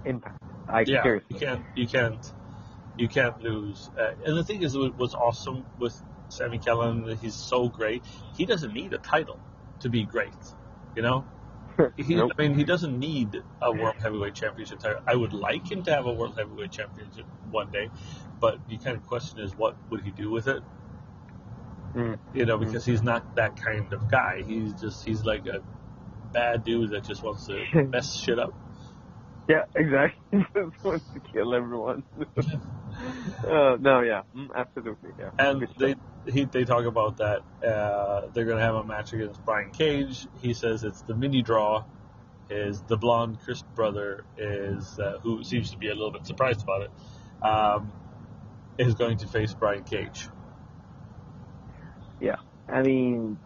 impact. 0.06 0.42
Like 0.68 0.88
yeah, 0.88 1.04
seriously. 1.04 1.28
you 1.30 1.46
can't, 1.46 1.62
you 1.76 1.88
can't, 1.88 2.34
you 2.98 3.08
can't 3.08 3.42
lose. 3.42 3.90
Uh, 4.00 4.14
and 4.26 4.38
the 4.38 4.44
thing 4.44 4.64
is, 4.64 4.78
what 4.78 4.98
was 4.98 5.14
awesome 5.14 5.66
with 5.80 6.00
Sami 6.30 6.58
Callihan, 6.58 7.06
that 7.06 7.20
he's 7.20 7.36
so 7.36 7.68
great. 7.68 8.04
He 8.36 8.46
doesn't 8.46 8.74
need 8.74 8.94
a 8.94 8.98
title 8.98 9.40
to 9.82 9.90
be 9.90 10.04
great. 10.04 10.32
You 10.96 11.02
know, 11.02 11.26
he, 11.98 12.16
Nope. 12.16 12.32
I 12.38 12.42
mean, 12.42 12.56
he 12.56 12.64
doesn't 12.64 12.98
need 12.98 13.42
a 13.62 13.72
world 13.72 13.96
heavyweight 14.00 14.36
championship 14.36 14.80
title. 14.80 15.02
I 15.08 15.16
would 15.16 15.34
like 15.34 15.70
him 15.72 15.84
to 15.84 15.92
have 15.92 16.06
a 16.06 16.14
world 16.14 16.38
heavyweight 16.38 16.72
championship 16.72 17.26
one 17.50 17.72
day, 17.72 17.90
but 18.40 18.68
the 18.68 18.78
kind 18.78 18.98
of 18.98 19.06
question 19.08 19.40
is 19.40 19.56
what 19.56 19.76
would 19.90 20.02
he 20.02 20.12
do 20.12 20.30
with 20.30 20.48
it? 20.48 20.62
Mm. 21.96 22.18
You 22.34 22.46
know, 22.46 22.58
because 22.58 22.86
he's 22.86 23.04
not 23.04 23.36
that 23.36 23.56
kind 23.56 23.92
of 23.94 24.10
guy. 24.10 24.44
He's 24.46 24.74
just 24.74 25.06
he's 25.06 25.24
like 25.24 25.46
a 25.48 25.62
bad 26.32 26.64
dude 26.64 26.92
that 26.92 27.04
just 27.04 27.24
wants 27.24 27.48
to 27.48 27.84
mess 27.90 28.16
shit 28.16 28.40
up. 28.40 28.54
Yeah, 29.48 29.66
exactly. 29.76 30.46
Just 30.56 30.84
wants 30.86 31.06
to 31.14 31.20
kill 31.20 31.54
everyone. 31.54 32.04
Uh, 33.48 33.78
no, 33.80 34.02
yeah, 34.02 34.22
mm, 34.36 34.50
absolutely, 34.56 35.12
yeah. 35.20 35.32
And 35.38 35.68
they 35.78 35.96
he, 36.32 36.46
they 36.46 36.64
talk 36.64 36.86
about 36.86 37.18
that 37.18 37.42
uh, 37.66 38.28
they're 38.34 38.46
going 38.46 38.58
to 38.58 38.64
have 38.64 38.76
a 38.76 38.84
match 38.84 39.14
against 39.14 39.44
Brian 39.44 39.72
Cage. 39.72 40.28
He 40.42 40.54
says 40.54 40.84
it's 40.84 41.02
the 41.02 41.16
mini 41.16 41.42
draw. 41.42 41.86
Is 42.50 42.82
the 42.84 42.98
blonde 42.98 43.40
Crist 43.44 43.66
brother 43.74 44.26
is 44.38 45.00
uh, 45.00 45.18
who 45.22 45.44
seems 45.44 45.72
to 45.72 45.78
be 45.78 45.88
a 45.88 45.94
little 45.94 46.12
bit 46.12 46.26
surprised 46.26 46.62
about 46.62 46.84
it. 46.84 46.92
Um, 47.46 47.92
is 48.78 48.96
going 48.96 49.18
to 49.18 49.28
face 49.28 49.54
Brian 49.54 49.84
Cage. 49.84 50.28
Yeah, 52.20 52.38
I 52.68 52.82
mean, 52.82 53.38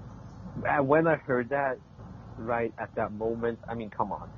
uh, 0.67 0.83
when 0.83 1.07
I 1.07 1.15
heard 1.15 1.49
that, 1.49 1.79
right 2.37 2.73
at 2.77 2.93
that 2.95 3.11
moment, 3.11 3.59
I 3.67 3.75
mean, 3.75 3.89
come 3.89 4.11
on, 4.11 4.29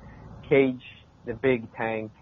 Cage, 0.48 0.82
the 1.26 1.34
big 1.34 1.72
tank 1.74 2.12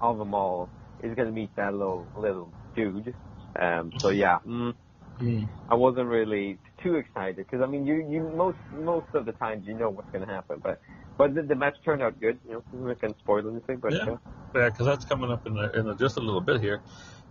of 0.00 0.18
them 0.18 0.34
all, 0.34 0.68
is 1.02 1.14
gonna 1.14 1.32
meet 1.32 1.54
that 1.56 1.72
little 1.74 2.08
little 2.16 2.52
dude. 2.74 3.14
Um, 3.60 3.92
so 4.02 4.10
yeah, 4.10 4.38
mm, 4.46 4.74
I 5.68 5.74
wasn't 5.74 6.08
really 6.08 6.58
too 6.82 6.94
excited 6.96 7.36
because 7.36 7.60
I 7.62 7.66
mean, 7.66 7.86
you 7.86 8.06
you 8.08 8.22
most 8.36 8.58
most 8.72 9.06
of 9.14 9.26
the 9.26 9.32
times 9.32 9.66
you 9.66 9.74
know 9.74 9.90
what's 9.90 10.10
gonna 10.12 10.26
happen, 10.26 10.60
but 10.62 10.80
but 11.18 11.34
the, 11.34 11.42
the 11.42 11.54
match 11.54 11.76
turned 11.84 12.02
out 12.02 12.20
good. 12.20 12.38
You 12.48 12.62
know, 12.72 12.86
we 12.86 12.94
can 12.94 13.16
spoil 13.18 13.48
anything, 13.48 13.78
but 13.78 13.94
Yeah. 13.94 14.04
yeah. 14.06 14.16
Yeah, 14.54 14.70
because 14.70 14.86
that's 14.86 15.04
coming 15.04 15.30
up 15.30 15.46
in, 15.46 15.58
a, 15.58 15.70
in 15.72 15.88
a, 15.88 15.94
just 15.94 16.16
a 16.16 16.20
little 16.20 16.40
bit 16.40 16.60
here. 16.60 16.80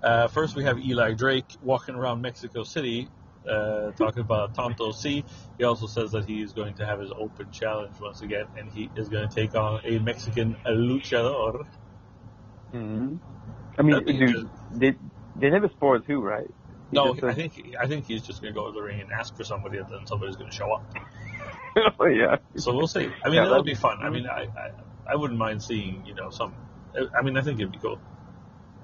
Uh, 0.04 0.28
first, 0.28 0.56
we 0.56 0.64
have 0.64 0.78
Eli 0.80 1.14
Drake 1.14 1.58
walking 1.64 1.96
around 1.96 2.22
Mexico 2.22 2.64
City, 2.64 3.08
uh, 3.50 3.92
talking 3.92 4.22
about 4.22 4.54
Tonto 4.54 4.92
Si. 4.92 5.24
He 5.58 5.64
also 5.64 5.88
says 5.88 6.12
that 6.12 6.26
he 6.26 6.42
is 6.42 6.54
going 6.54 6.76
to 6.76 6.86
have 6.86 7.00
his 7.00 7.12
open 7.18 7.50
challenge 7.52 7.96
once 8.00 8.22
again, 8.22 8.46
and 8.58 8.72
he 8.72 8.92
is 8.96 9.10
going 9.10 9.28
to 9.28 9.34
take 9.34 9.56
on 9.56 9.82
a 9.86 9.98
Mexican 10.00 10.56
luchador. 10.68 11.66
hmm 12.72 13.16
I 13.78 13.82
mean, 13.82 14.04
dude, 14.06 14.50
they 14.72 14.96
they 15.36 15.50
never 15.50 15.70
spoiled 15.70 16.06
who, 16.06 16.22
right? 16.22 16.48
He 16.92 16.96
No, 16.96 17.16
I 17.24 17.34
think 17.34 17.76
I 17.80 17.88
think 17.88 18.06
he's 18.06 18.22
just 18.22 18.42
going 18.42 18.54
to 18.54 18.60
go 18.60 18.68
to 18.68 18.74
the 18.74 18.82
ring 18.82 19.02
and 19.02 19.12
ask 19.12 19.36
for 19.36 19.44
somebody, 19.44 19.80
and 19.80 19.90
then 19.90 20.06
somebody's 20.06 20.36
going 20.36 20.50
to 20.50 20.56
show 20.56 20.72
up. 20.72 20.96
oh 22.00 22.06
yeah. 22.06 22.38
So 22.56 22.76
we'll 22.76 22.88
see. 22.88 23.10
I 23.24 23.30
mean, 23.30 23.36
Yeah, 23.36 23.46
that'll 23.46 23.64
be 23.64 23.74
fun. 23.74 24.00
I 24.02 24.10
mean, 24.10 24.28
I, 24.28 24.48
I 24.56 24.72
I 25.08 25.16
wouldn't 25.16 25.40
mind 25.40 25.62
seeing 25.62 26.04
you 26.06 26.14
know 26.14 26.30
some. 26.30 26.54
I 27.14 27.22
mean, 27.22 27.38
I 27.38 27.42
think 27.42 27.60
it'd 27.60 27.72
be 27.72 27.80
cool. 27.80 28.00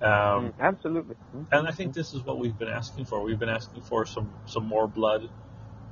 Um, 0.02 0.10
Mm, 0.12 0.54
absolutely. 0.60 1.16
Mm. 1.36 1.48
And 1.52 1.68
I 1.68 1.72
think 1.72 1.94
this 1.94 2.14
is 2.14 2.24
what 2.24 2.40
we've 2.40 2.58
been 2.58 2.70
asking 2.70 3.06
for. 3.06 3.22
We've 3.22 3.40
been 3.40 3.50
asking 3.50 3.84
for 3.84 4.06
some 4.06 4.34
some 4.46 4.66
more 4.66 4.88
blood, 4.88 5.30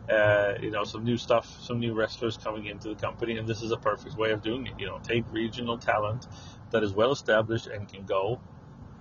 uh, 0.10 0.54
you 0.60 0.72
know, 0.72 0.84
some 0.84 1.04
new 1.04 1.18
stuff, 1.18 1.48
some 1.62 1.80
new 1.80 1.94
wrestlers 1.94 2.38
coming 2.38 2.66
into 2.66 2.90
the 2.90 2.96
company, 2.96 3.38
and 3.38 3.48
this 3.48 3.62
is 3.62 3.72
a 3.72 3.78
perfect 3.78 4.18
way 4.18 4.32
of 4.32 4.42
doing 4.42 4.68
it. 4.68 4.74
You 4.80 4.88
know, 4.88 5.00
take 5.02 5.24
regional 5.32 5.78
talent 5.78 6.26
that 6.72 6.84
is 6.84 6.92
well 6.92 7.12
established 7.12 7.68
and 7.68 7.88
can 7.88 8.06
go, 8.06 8.42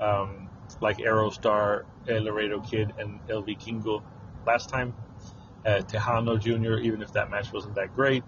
um, 0.01 0.49
like 0.81 0.99
Aerostar, 0.99 1.85
El 2.09 2.23
Laredo 2.25 2.61
Kid, 2.61 2.95
and 2.99 3.21
El 3.29 3.43
Vikingo 3.43 4.03
last 4.47 4.69
time. 4.69 4.95
Uh, 5.67 5.81
Tejano 5.81 6.41
Jr., 6.41 6.81
even 6.83 7.03
if 7.03 7.13
that 7.13 7.31
match 7.31 7.53
wasn't 7.53 7.75
that 7.75 7.95
great. 7.95 8.25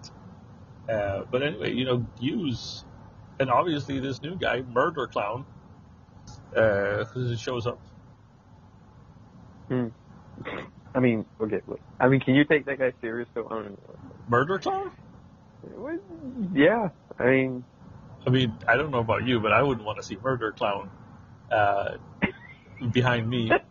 Uh, 0.89 1.23
but 1.31 1.41
anyway, 1.41 1.73
you 1.73 1.85
know, 1.85 2.05
use, 2.19 2.83
and 3.39 3.49
obviously 3.49 3.99
this 3.99 4.21
new 4.21 4.35
guy, 4.35 4.61
Murder 4.61 5.07
Clown, 5.07 5.45
uh, 6.55 7.05
shows 7.37 7.65
up 7.65 7.79
Mm. 9.71 9.91
I 10.93 10.99
mean, 10.99 11.25
okay. 11.39 11.61
Look, 11.65 11.79
I 11.99 12.09
mean, 12.09 12.19
can 12.19 12.35
you 12.35 12.43
take 12.43 12.65
that 12.65 12.77
guy 12.77 12.91
serious? 12.99 13.29
though? 13.33 13.47
I 13.49 13.55
don't 13.55 13.69
know. 13.71 13.77
Murder 14.27 14.59
Clown? 14.59 14.91
Yeah. 16.53 16.89
I 17.17 17.25
mean, 17.25 17.63
I 18.27 18.29
mean, 18.29 18.53
I 18.67 18.75
don't 18.75 18.91
know 18.91 18.99
about 18.99 19.25
you, 19.25 19.39
but 19.39 19.53
I 19.53 19.63
wouldn't 19.63 19.85
want 19.85 19.97
to 19.99 20.03
see 20.03 20.17
Murder 20.21 20.51
Clown 20.51 20.89
uh, 21.51 21.97
behind 22.91 23.29
me. 23.29 23.51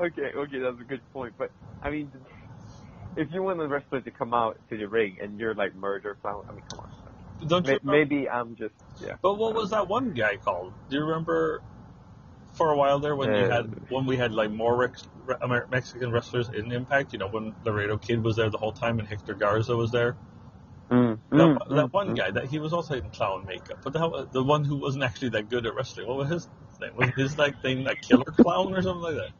okay, 0.00 0.30
okay, 0.36 0.58
that's 0.58 0.80
a 0.80 0.84
good 0.84 1.00
point. 1.12 1.34
But 1.38 1.50
I 1.82 1.90
mean, 1.90 2.12
if 3.16 3.28
you 3.32 3.42
want 3.42 3.58
the 3.58 3.68
wrestler 3.68 4.00
to 4.00 4.10
come 4.10 4.34
out 4.34 4.58
to 4.70 4.76
the 4.76 4.86
ring 4.86 5.18
and 5.20 5.38
you're 5.38 5.54
like 5.54 5.74
murder 5.74 6.16
clown, 6.20 6.44
I 6.48 6.52
mean, 6.52 6.62
come 6.70 6.80
on. 6.80 7.48
Don't 7.48 7.66
you? 7.66 7.78
May- 7.82 7.98
Maybe 7.98 8.28
I'm 8.28 8.56
just 8.56 8.74
yeah. 9.00 9.16
But 9.22 9.34
what 9.34 9.54
was 9.54 9.70
that 9.70 9.88
one 9.88 10.12
guy 10.12 10.36
called? 10.36 10.72
Do 10.90 10.96
you 10.96 11.04
remember? 11.04 11.62
For 12.54 12.70
a 12.70 12.76
while 12.76 13.00
there, 13.00 13.16
when 13.16 13.34
you 13.34 13.46
Uh, 13.46 13.50
had 13.50 13.90
when 13.90 14.06
we 14.06 14.16
had 14.16 14.30
like 14.32 14.48
more 14.48 14.76
Rex, 14.76 15.02
Re- 15.26 15.62
Mexican 15.72 16.12
wrestlers 16.12 16.48
in 16.50 16.70
Impact, 16.70 17.12
you 17.12 17.18
know, 17.18 17.26
when 17.26 17.52
Laredo 17.64 17.98
Kid 17.98 18.22
was 18.22 18.36
there 18.36 18.48
the 18.48 18.58
whole 18.58 18.70
time 18.70 19.00
and 19.00 19.08
Hector 19.08 19.34
Garza 19.34 19.76
was 19.76 19.90
there. 19.90 20.14
Mm, 20.90 21.18
That, 21.30 21.36
mm, 21.36 21.58
that 21.76 21.86
mm, 21.86 21.92
one 21.92 22.08
mm. 22.08 22.16
guy, 22.16 22.30
that 22.30 22.46
he 22.46 22.58
was 22.58 22.72
also 22.72 22.94
in 22.94 23.10
clown 23.10 23.46
makeup, 23.46 23.78
but 23.82 23.92
that, 23.94 24.28
the 24.32 24.42
one 24.44 24.64
who 24.64 24.76
wasn't 24.76 25.04
actually 25.04 25.30
that 25.30 25.48
good 25.48 25.66
at 25.66 25.74
wrestling. 25.74 26.06
What 26.06 26.18
was 26.18 26.28
his 26.28 26.48
name? 26.80 26.94
Was 26.96 27.10
his 27.16 27.38
like 27.38 27.60
thing 27.62 27.84
like 27.84 28.02
Killer 28.02 28.24
Clown 28.24 28.74
or 28.74 28.82
something 28.82 29.02
like 29.02 29.14
that? 29.16 29.30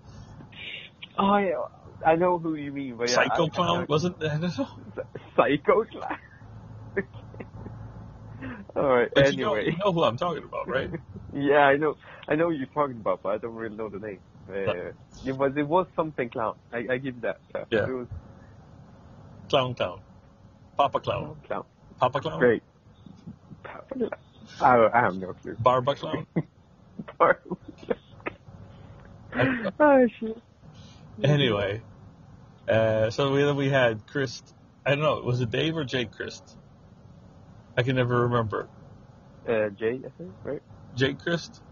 Oh 1.18 1.36
yeah, 1.36 1.62
I 2.04 2.16
know 2.16 2.38
who 2.38 2.54
you 2.54 2.72
mean, 2.72 2.96
but 2.96 3.10
yeah, 3.10 3.14
Psycho 3.14 3.46
I- 3.46 3.48
Clown 3.50 3.82
I- 3.82 3.84
wasn't? 3.84 4.22
I 4.24 4.38
don't 4.38 4.58
know. 4.58 4.68
Psycho 5.36 5.84
clown. 5.84 6.18
All 8.76 8.88
right. 8.88 9.10
But 9.14 9.32
you 9.32 9.36
know, 9.44 9.54
anyway. 9.54 9.70
you 9.72 9.76
know 9.78 9.92
who 9.92 10.02
I'm 10.04 10.16
talking 10.16 10.44
about, 10.44 10.68
right? 10.68 10.90
Yeah, 11.32 11.66
I 11.66 11.76
know. 11.76 11.96
I 12.28 12.36
know 12.36 12.46
what 12.46 12.56
you're 12.56 12.66
talking 12.68 12.96
about, 12.98 13.22
but 13.22 13.30
I 13.30 13.38
don't 13.38 13.54
really 13.56 13.74
know 13.76 13.88
the 13.88 13.98
name. 13.98 14.20
Uh, 14.48 14.92
it 15.24 15.32
was 15.36 15.52
it 15.56 15.66
was 15.66 15.86
something 15.96 16.30
clown. 16.30 16.54
I, 16.72 16.86
I 16.90 16.98
give 16.98 17.22
that. 17.22 17.38
Uh, 17.52 17.64
Yeah. 17.70 17.86
It 17.88 17.92
was 17.92 18.08
Clown 19.48 19.74
Clown. 19.74 20.00
Papa 20.76 21.00
Clown. 21.00 21.36
clown. 21.46 21.64
Papa 21.98 22.20
Clown? 22.20 22.38
Great. 22.38 22.62
I, 24.60 24.88
I 24.92 25.00
have 25.00 25.16
no 25.16 25.32
clue. 25.34 25.56
Barba 25.58 25.94
Clown? 25.94 26.26
oh 29.80 30.06
shit. 30.20 30.42
anyway, 31.22 31.82
uh, 32.68 33.10
so 33.10 33.32
we, 33.32 33.42
then 33.42 33.56
we 33.56 33.68
had 33.68 34.06
Crist. 34.06 34.54
I 34.86 34.90
don't 34.90 35.00
know, 35.00 35.20
was 35.22 35.40
it 35.40 35.50
Dave 35.50 35.76
or 35.76 35.84
Jake 35.84 36.12
Crist? 36.12 36.56
I 37.76 37.82
can 37.82 37.96
never 37.96 38.22
remember. 38.22 38.68
Uh, 39.48 39.70
Jay, 39.70 40.00
I 40.04 40.08
think, 40.16 40.32
right? 40.44 40.62
Jake 40.94 41.18
Crist? 41.18 41.62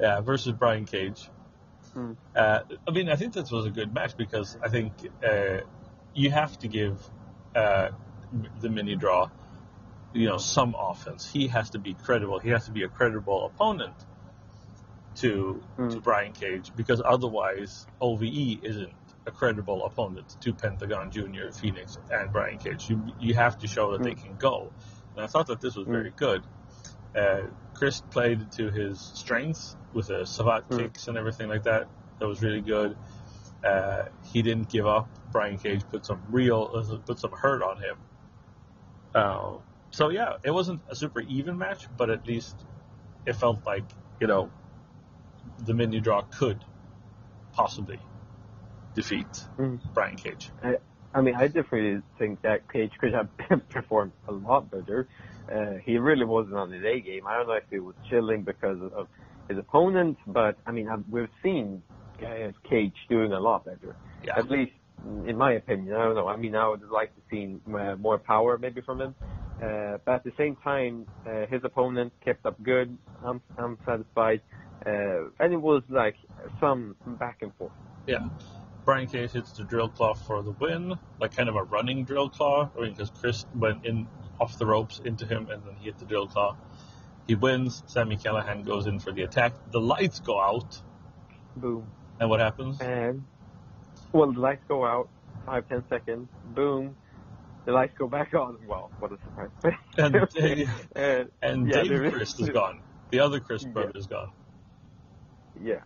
Yeah, 0.00 0.20
versus 0.20 0.52
Brian 0.52 0.86
Cage. 0.86 1.28
Hmm. 1.92 2.12
Uh, 2.34 2.60
I 2.88 2.90
mean, 2.90 3.08
I 3.08 3.16
think 3.16 3.34
this 3.34 3.50
was 3.50 3.66
a 3.66 3.70
good 3.70 3.92
match 3.92 4.16
because 4.16 4.56
I 4.62 4.68
think 4.68 4.92
uh, 5.22 5.58
you 6.14 6.30
have 6.30 6.58
to 6.60 6.68
give 6.68 6.98
uh, 7.54 7.90
the 8.60 8.68
mini 8.68 8.96
draw, 8.96 9.30
you 10.12 10.28
know, 10.28 10.38
some 10.38 10.74
offense. 10.78 11.28
He 11.30 11.48
has 11.48 11.70
to 11.70 11.78
be 11.78 11.94
credible. 11.94 12.38
He 12.38 12.50
has 12.50 12.66
to 12.66 12.70
be 12.72 12.82
a 12.82 12.88
credible 12.88 13.46
opponent 13.46 13.94
to 15.16 15.62
Hmm. 15.76 15.90
to 15.90 16.00
Brian 16.00 16.32
Cage 16.32 16.72
because 16.74 17.00
otherwise 17.04 17.86
OVE 18.00 18.58
isn't 18.64 18.92
a 19.26 19.30
credible 19.30 19.84
opponent 19.86 20.36
to 20.40 20.52
Pentagon 20.52 21.10
Junior, 21.10 21.50
Fenix, 21.52 21.98
and 22.10 22.32
Brian 22.32 22.58
Cage. 22.58 22.90
You 22.90 23.02
you 23.20 23.34
have 23.34 23.58
to 23.58 23.68
show 23.68 23.92
that 23.92 24.02
they 24.02 24.14
can 24.14 24.36
go. 24.36 24.72
And 25.14 25.24
I 25.24 25.28
thought 25.28 25.46
that 25.46 25.60
this 25.60 25.76
was 25.76 25.86
very 25.86 26.10
good. 26.10 26.42
Uh, 27.16 27.42
Chris 27.74 28.00
played 28.10 28.50
to 28.52 28.70
his 28.70 29.00
strengths 29.00 29.76
with 29.92 30.08
the 30.08 30.26
savate 30.26 30.68
Mm. 30.68 30.78
kicks 30.78 31.06
and 31.08 31.16
everything 31.16 31.48
like 31.48 31.62
that. 31.64 31.86
That 32.18 32.26
was 32.26 32.42
really 32.42 32.60
good. 32.60 32.96
Uh, 33.64 34.04
he 34.32 34.42
didn't 34.42 34.68
give 34.68 34.86
up. 34.86 35.08
Brian 35.32 35.58
Cage 35.58 35.82
put 35.90 36.04
some 36.04 36.22
real, 36.30 37.00
put 37.06 37.18
some 37.18 37.32
hurt 37.32 37.62
on 37.62 37.78
him. 37.78 37.96
Uh, 39.14 39.52
so 39.90 40.10
yeah, 40.10 40.34
it 40.44 40.50
wasn't 40.50 40.80
a 40.90 40.94
super 40.94 41.20
even 41.20 41.56
match, 41.56 41.86
but 41.96 42.10
at 42.10 42.26
least 42.26 42.56
it 43.26 43.34
felt 43.34 43.64
like 43.64 43.84
you 44.20 44.26
know 44.26 44.50
the 45.64 45.72
mini 45.74 46.00
draw 46.00 46.22
could 46.22 46.64
possibly 47.52 47.98
defeat 48.94 49.26
Mm. 49.58 49.80
Brian 49.92 50.16
Cage. 50.16 50.50
I 51.14 51.20
mean, 51.20 51.36
I 51.36 51.46
definitely 51.46 52.02
think 52.18 52.42
that 52.42 52.70
Cage 52.72 52.92
could 53.00 53.14
have 53.14 53.28
performed 53.68 54.12
a 54.28 54.32
lot 54.32 54.70
better. 54.70 55.06
Uh, 55.50 55.74
he 55.84 55.98
really 55.98 56.24
wasn't 56.24 56.56
on 56.56 56.72
his 56.72 56.84
A 56.84 57.00
game. 57.00 57.26
I 57.26 57.36
don't 57.36 57.46
know 57.46 57.54
if 57.54 57.64
he 57.70 57.78
was 57.78 57.94
chilling 58.10 58.42
because 58.42 58.80
of, 58.82 58.92
of 58.92 59.08
his 59.48 59.58
opponent, 59.58 60.18
but 60.26 60.56
I 60.66 60.72
mean, 60.72 60.88
I've, 60.88 61.04
we've 61.08 61.28
seen 61.42 61.82
uh, 62.22 62.52
Cage 62.68 62.94
doing 63.08 63.32
a 63.32 63.40
lot 63.40 63.64
better. 63.64 63.96
Yeah. 64.24 64.38
At 64.38 64.50
least, 64.50 64.72
in 65.26 65.36
my 65.36 65.52
opinion. 65.52 65.94
I 65.94 66.04
don't 66.04 66.14
know. 66.14 66.28
I 66.28 66.36
mean, 66.36 66.54
I 66.54 66.68
would 66.68 66.88
like 66.90 67.14
to 67.14 67.20
see 67.30 67.56
uh, 67.72 67.96
more 67.96 68.18
power 68.18 68.58
maybe 68.58 68.80
from 68.80 69.00
him. 69.00 69.14
Uh, 69.62 69.98
but 70.04 70.16
at 70.16 70.24
the 70.24 70.32
same 70.36 70.56
time, 70.56 71.06
uh, 71.26 71.46
his 71.46 71.62
opponent 71.64 72.12
kept 72.24 72.44
up 72.44 72.60
good. 72.62 72.96
I'm, 73.24 73.40
I'm 73.56 73.78
satisfied. 73.86 74.40
Uh, 74.84 75.30
and 75.40 75.52
it 75.52 75.60
was 75.60 75.82
like 75.88 76.16
some 76.60 76.96
back 77.06 77.38
and 77.42 77.54
forth. 77.54 77.72
Yeah. 78.06 78.28
Brian 78.84 79.06
Cage 79.06 79.30
hits 79.30 79.52
the 79.52 79.64
drill 79.64 79.88
claw 79.88 80.12
for 80.14 80.42
the 80.42 80.50
win, 80.50 80.98
like 81.18 81.34
kind 81.34 81.48
of 81.48 81.56
a 81.56 81.62
running 81.62 82.04
drill 82.04 82.28
claw. 82.28 82.70
I 82.76 82.80
mean, 82.82 82.92
because 82.92 83.10
Chris 83.10 83.46
went 83.54 83.86
in 83.86 84.06
off 84.38 84.58
the 84.58 84.66
ropes 84.66 85.00
into 85.02 85.24
him 85.26 85.48
and 85.50 85.62
then 85.64 85.74
he 85.78 85.86
hit 85.86 85.98
the 85.98 86.04
drill 86.04 86.26
claw. 86.26 86.56
He 87.26 87.34
wins. 87.34 87.82
Sami 87.86 88.16
Callihan 88.16 88.66
goes 88.66 88.86
in 88.86 89.00
for 89.00 89.12
the 89.12 89.22
attack. 89.22 89.54
The 89.70 89.80
lights 89.80 90.20
go 90.20 90.38
out. 90.38 90.78
Boom. 91.56 91.86
And 92.20 92.30
what 92.30 92.40
happens? 92.40 92.80
And 92.80 93.24
Well, 94.12 94.32
the 94.32 94.40
lights 94.40 94.62
go 94.68 94.84
out, 94.84 95.08
five, 95.46 95.68
ten 95.68 95.84
seconds, 95.88 96.28
boom, 96.54 96.96
the 97.66 97.72
lights 97.72 97.94
go 97.98 98.06
back 98.06 98.34
on. 98.34 98.58
Well, 98.66 98.90
what 98.98 99.12
a 99.12 99.18
surprise. 99.24 99.50
And, 99.96 100.16
and, 100.96 101.28
and 101.40 101.68
yeah, 101.70 101.82
Dave 101.84 102.12
Crist 102.12 102.40
is 102.40 102.48
gone. 102.50 102.80
The 103.10 103.20
other 103.20 103.40
Crist 103.40 103.66
Yeah. 103.66 103.72
brother 103.72 103.92
is 103.94 104.06
gone. 104.06 104.30
Yeah. 105.62 105.80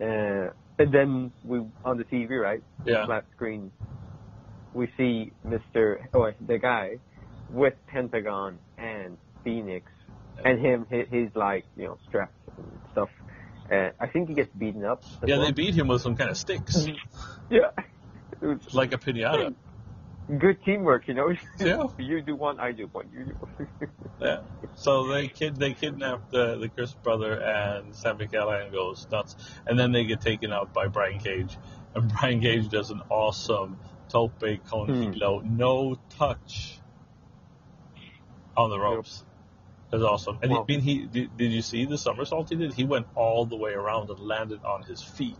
Uh, 0.00 0.50
and 0.78 0.92
then 0.92 1.32
we 1.44 1.60
on 1.84 1.98
the 1.98 2.04
TV, 2.04 2.40
right? 2.40 2.62
Yeah. 2.84 3.06
Flat 3.06 3.24
screen. 3.34 3.72
We 4.72 4.88
see 4.96 5.32
Mr. 5.46 5.98
Oh, 6.14 6.30
the 6.46 6.58
guy 6.58 6.98
with 7.50 7.74
Pentagon 7.86 8.58
and 8.78 9.18
Fenix, 9.44 9.90
and 10.44 10.60
him. 10.60 10.86
He, 10.90 11.02
he's 11.10 11.30
like 11.34 11.64
you 11.76 11.84
know 11.86 11.98
strapped 12.08 12.34
and 12.56 12.66
stuff. 12.92 13.08
Uh, 13.74 13.90
I 14.00 14.06
think 14.06 14.28
he 14.28 14.34
gets 14.34 14.52
beaten 14.56 14.84
up. 14.84 15.02
Yeah, 15.26 15.36
well. 15.36 15.46
they 15.46 15.52
beat 15.52 15.74
him 15.74 15.88
with 15.88 16.02
some 16.02 16.16
kind 16.16 16.30
of 16.30 16.36
sticks, 16.36 16.86
Yeah. 17.50 17.70
Like 18.72 18.92
a 18.92 18.98
pinata. 18.98 19.54
good 20.38 20.62
teamwork, 20.64 21.08
you 21.08 21.14
know. 21.14 21.34
Yeah. 21.58 21.84
you 21.98 22.20
do 22.22 22.36
one, 22.36 22.60
I 22.60 22.72
do 22.72 22.88
one. 22.92 23.08
You 23.12 23.24
do 23.26 23.32
one. 23.32 23.68
Yeah. 24.20 24.40
So 24.76 25.08
they 25.08 25.28
kid 25.28 25.56
they 25.56 25.72
kidnap 25.74 26.30
the 26.30 26.56
the 26.56 26.68
Crist 26.68 27.02
brother 27.02 27.32
and 27.40 27.94
Sami 27.94 28.26
Callihan 28.28 28.70
goes 28.72 29.06
nuts, 29.10 29.34
and 29.66 29.78
then 29.78 29.92
they 29.92 30.04
get 30.04 30.20
taken 30.20 30.52
out 30.52 30.72
by 30.72 30.86
Brian 30.88 31.18
Cage, 31.18 31.56
and 31.94 32.10
Brian 32.12 32.40
Cage 32.40 32.68
does 32.68 32.90
an 32.90 33.02
awesome 33.10 33.78
tope 34.08 34.44
con 34.66 34.86
Hmm. 34.88 35.12
hilo, 35.12 35.40
no 35.40 35.98
touch 36.18 36.78
on 38.56 38.70
the 38.70 38.78
ropes. 38.78 39.24
That's 39.94 40.02
awesome. 40.02 40.40
And 40.42 40.50
he, 40.50 40.58
I 40.58 40.64
mean, 40.66 40.80
he 40.80 41.06
did, 41.06 41.36
did 41.36 41.52
you 41.52 41.62
see 41.62 41.84
the 41.84 41.96
somersault 41.96 42.48
he 42.48 42.56
did? 42.56 42.74
He 42.74 42.82
went 42.82 43.06
all 43.14 43.46
the 43.46 43.54
way 43.54 43.74
around 43.74 44.10
and 44.10 44.18
landed 44.18 44.64
on 44.64 44.82
his 44.82 45.00
feet. 45.00 45.36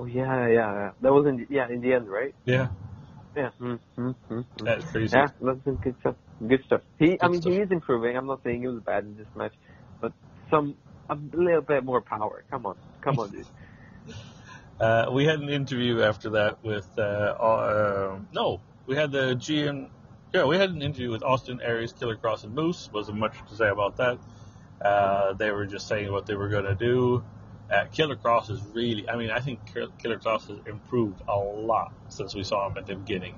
oh 0.00 0.06
yeah, 0.06 0.48
yeah, 0.48 0.72
yeah. 0.72 0.90
That 1.00 1.12
was 1.12 1.26
in 1.26 1.36
the, 1.36 1.46
yeah 1.48 1.68
in 1.68 1.80
the 1.80 1.92
end, 1.92 2.08
right? 2.08 2.34
Yeah, 2.44 2.70
Yeah. 3.36 3.50
Mm, 3.60 3.78
mm, 3.96 4.16
mm, 4.28 4.44
mm. 4.58 4.64
that's 4.64 4.84
crazy. 4.90 5.16
Yeah, 5.16 5.28
that's 5.40 5.62
some 5.62 5.76
good 5.76 5.94
stuff. 6.00 6.16
Good 6.44 6.64
stuff. 6.64 6.80
He, 6.98 7.16
I 7.20 7.28
mean, 7.28 7.40
stuff. 7.40 7.52
he 7.52 7.60
is 7.60 7.70
improving. 7.70 8.16
I'm 8.16 8.26
not 8.26 8.42
saying 8.42 8.62
he 8.62 8.66
was 8.66 8.82
bad 8.82 9.04
in 9.04 9.16
this 9.16 9.28
match, 9.36 9.54
but 10.00 10.12
some 10.50 10.74
a 11.08 11.14
little 11.14 11.60
bit 11.60 11.84
more 11.84 12.00
power. 12.00 12.42
Come 12.50 12.66
on, 12.66 12.74
come 13.00 13.20
on, 13.20 13.30
dude. 13.30 13.46
Uh, 14.80 15.08
we 15.12 15.24
had 15.24 15.38
an 15.38 15.48
interview 15.50 16.02
after 16.02 16.30
that 16.30 16.58
with 16.64 16.88
uh, 16.98 17.00
uh, 17.00 18.18
no, 18.32 18.60
we 18.86 18.96
had 18.96 19.12
the 19.12 19.36
GM. 19.36 19.88
Yeah, 20.34 20.46
we 20.46 20.56
had 20.56 20.70
an 20.70 20.82
interview 20.82 21.12
with 21.12 21.22
Austin 21.22 21.60
Aries, 21.62 21.92
Killer 21.92 22.16
Kross, 22.16 22.42
and 22.42 22.52
Moose. 22.52 22.90
Wasn't 22.92 23.16
much 23.16 23.36
to 23.50 23.54
say 23.54 23.68
about 23.68 23.98
that. 23.98 24.18
Uh, 24.84 25.32
they 25.34 25.52
were 25.52 25.64
just 25.64 25.86
saying 25.86 26.10
what 26.10 26.26
they 26.26 26.34
were 26.34 26.48
going 26.48 26.64
to 26.64 26.74
do. 26.74 27.22
Uh, 27.70 27.84
Killer 27.92 28.16
Kross 28.16 28.50
is 28.50 28.60
really, 28.72 29.08
I 29.08 29.14
mean, 29.16 29.30
I 29.30 29.38
think 29.38 29.60
Killer 29.72 30.18
Kross 30.18 30.48
has 30.48 30.58
improved 30.66 31.22
a 31.28 31.36
lot 31.36 31.92
since 32.08 32.34
we 32.34 32.42
saw 32.42 32.68
him 32.68 32.76
at 32.76 32.86
the 32.88 32.96
beginning. 32.96 33.36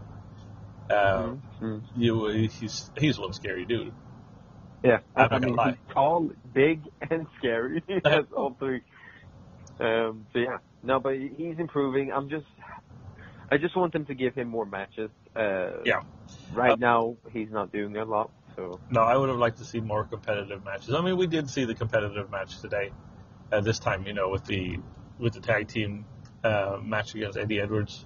Um, 0.88 1.43
Mm. 1.61 1.83
you, 1.97 2.26
he's 2.49 2.91
he's 2.97 3.19
one 3.19 3.33
scary 3.33 3.65
dude. 3.67 3.93
Yeah, 4.83 4.99
I'm 5.15 5.21
I, 5.21 5.23
not 5.23 5.31
gonna 5.31 5.47
mean, 5.49 5.57
lie. 5.57 5.71
he's 5.73 5.79
tall, 5.93 6.31
big, 6.55 6.81
and 7.11 7.26
scary. 7.38 7.83
That's 8.05 8.31
all 8.33 8.57
three. 8.59 8.83
Um, 9.81 10.26
so 10.33 10.38
yeah, 10.38 10.59
no, 10.83 11.00
but 11.00 11.15
he's 11.17 11.59
improving. 11.59 12.12
I'm 12.12 12.29
just, 12.31 12.47
I 13.50 13.59
just 13.59 13.76
want 13.76 13.93
them 13.93 14.07
to 14.07 14.15
give 14.15 14.35
him 14.35 14.49
more 14.49 14.65
matches. 14.65 15.11
Uh, 15.35 15.71
Yeah. 15.85 16.03
Right 16.53 16.73
Uh, 16.73 16.76
now, 16.76 17.17
he's 17.33 17.50
not 17.50 17.73
doing 17.73 17.97
a 17.97 18.05
lot. 18.05 18.31
So 18.55 18.81
No, 18.91 19.03
I 19.03 19.17
would 19.17 19.29
have 19.29 19.38
liked 19.38 19.59
to 19.59 19.65
see 19.65 19.81
more 19.81 20.05
competitive 20.05 20.65
matches. 20.65 20.95
I 20.95 21.00
mean, 21.03 21.17
we 21.17 21.26
did 21.26 21.50
see 21.50 21.65
the 21.65 21.75
competitive 21.75 22.31
match 22.31 22.61
today. 22.61 22.93
Uh, 23.53 23.61
this 23.61 23.79
time, 23.79 24.07
you 24.07 24.12
know, 24.12 24.29
with 24.29 24.45
the 24.45 24.79
with 25.19 25.35
the 25.35 25.41
tag 25.41 25.69
team 25.69 26.05
uh, 26.43 26.79
match 26.83 27.15
against 27.15 27.38
Eddie 27.38 27.61
Edwards 27.61 28.05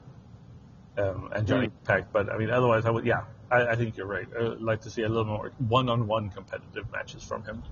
um, 0.98 1.30
and 1.34 1.46
Johnny 1.46 1.70
Pack. 1.84 2.12
But 2.12 2.30
I 2.30 2.36
mean, 2.36 2.50
otherwise, 2.50 2.84
I 2.84 2.90
would. 2.90 3.06
Yeah, 3.06 3.24
I, 3.50 3.68
I 3.68 3.76
think 3.76 3.96
you're 3.96 4.06
right. 4.06 4.26
I 4.38 4.42
would 4.42 4.62
like 4.62 4.82
to 4.82 4.90
see 4.90 5.02
a 5.02 5.08
little 5.08 5.24
more 5.24 5.52
one-on-one 5.58 6.30
competitive 6.30 6.90
matches 6.92 7.22
from 7.22 7.42
him. 7.44 7.62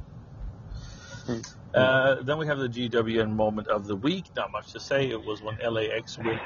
Hmm. 1.27 1.41
Uh, 1.75 2.23
then 2.23 2.39
we 2.39 2.47
have 2.47 2.59
the 2.59 2.69
GWN 2.69 3.31
moment 3.33 3.69
of 3.69 3.87
the 3.87 3.97
week. 3.97 4.25
Not 4.35 4.51
much 4.51 4.73
to 4.73 4.81
say. 4.81 5.11
It 5.11 5.23
was 5.23 5.43
when 5.43 5.59
LAX 5.59 6.17
win, 6.17 6.41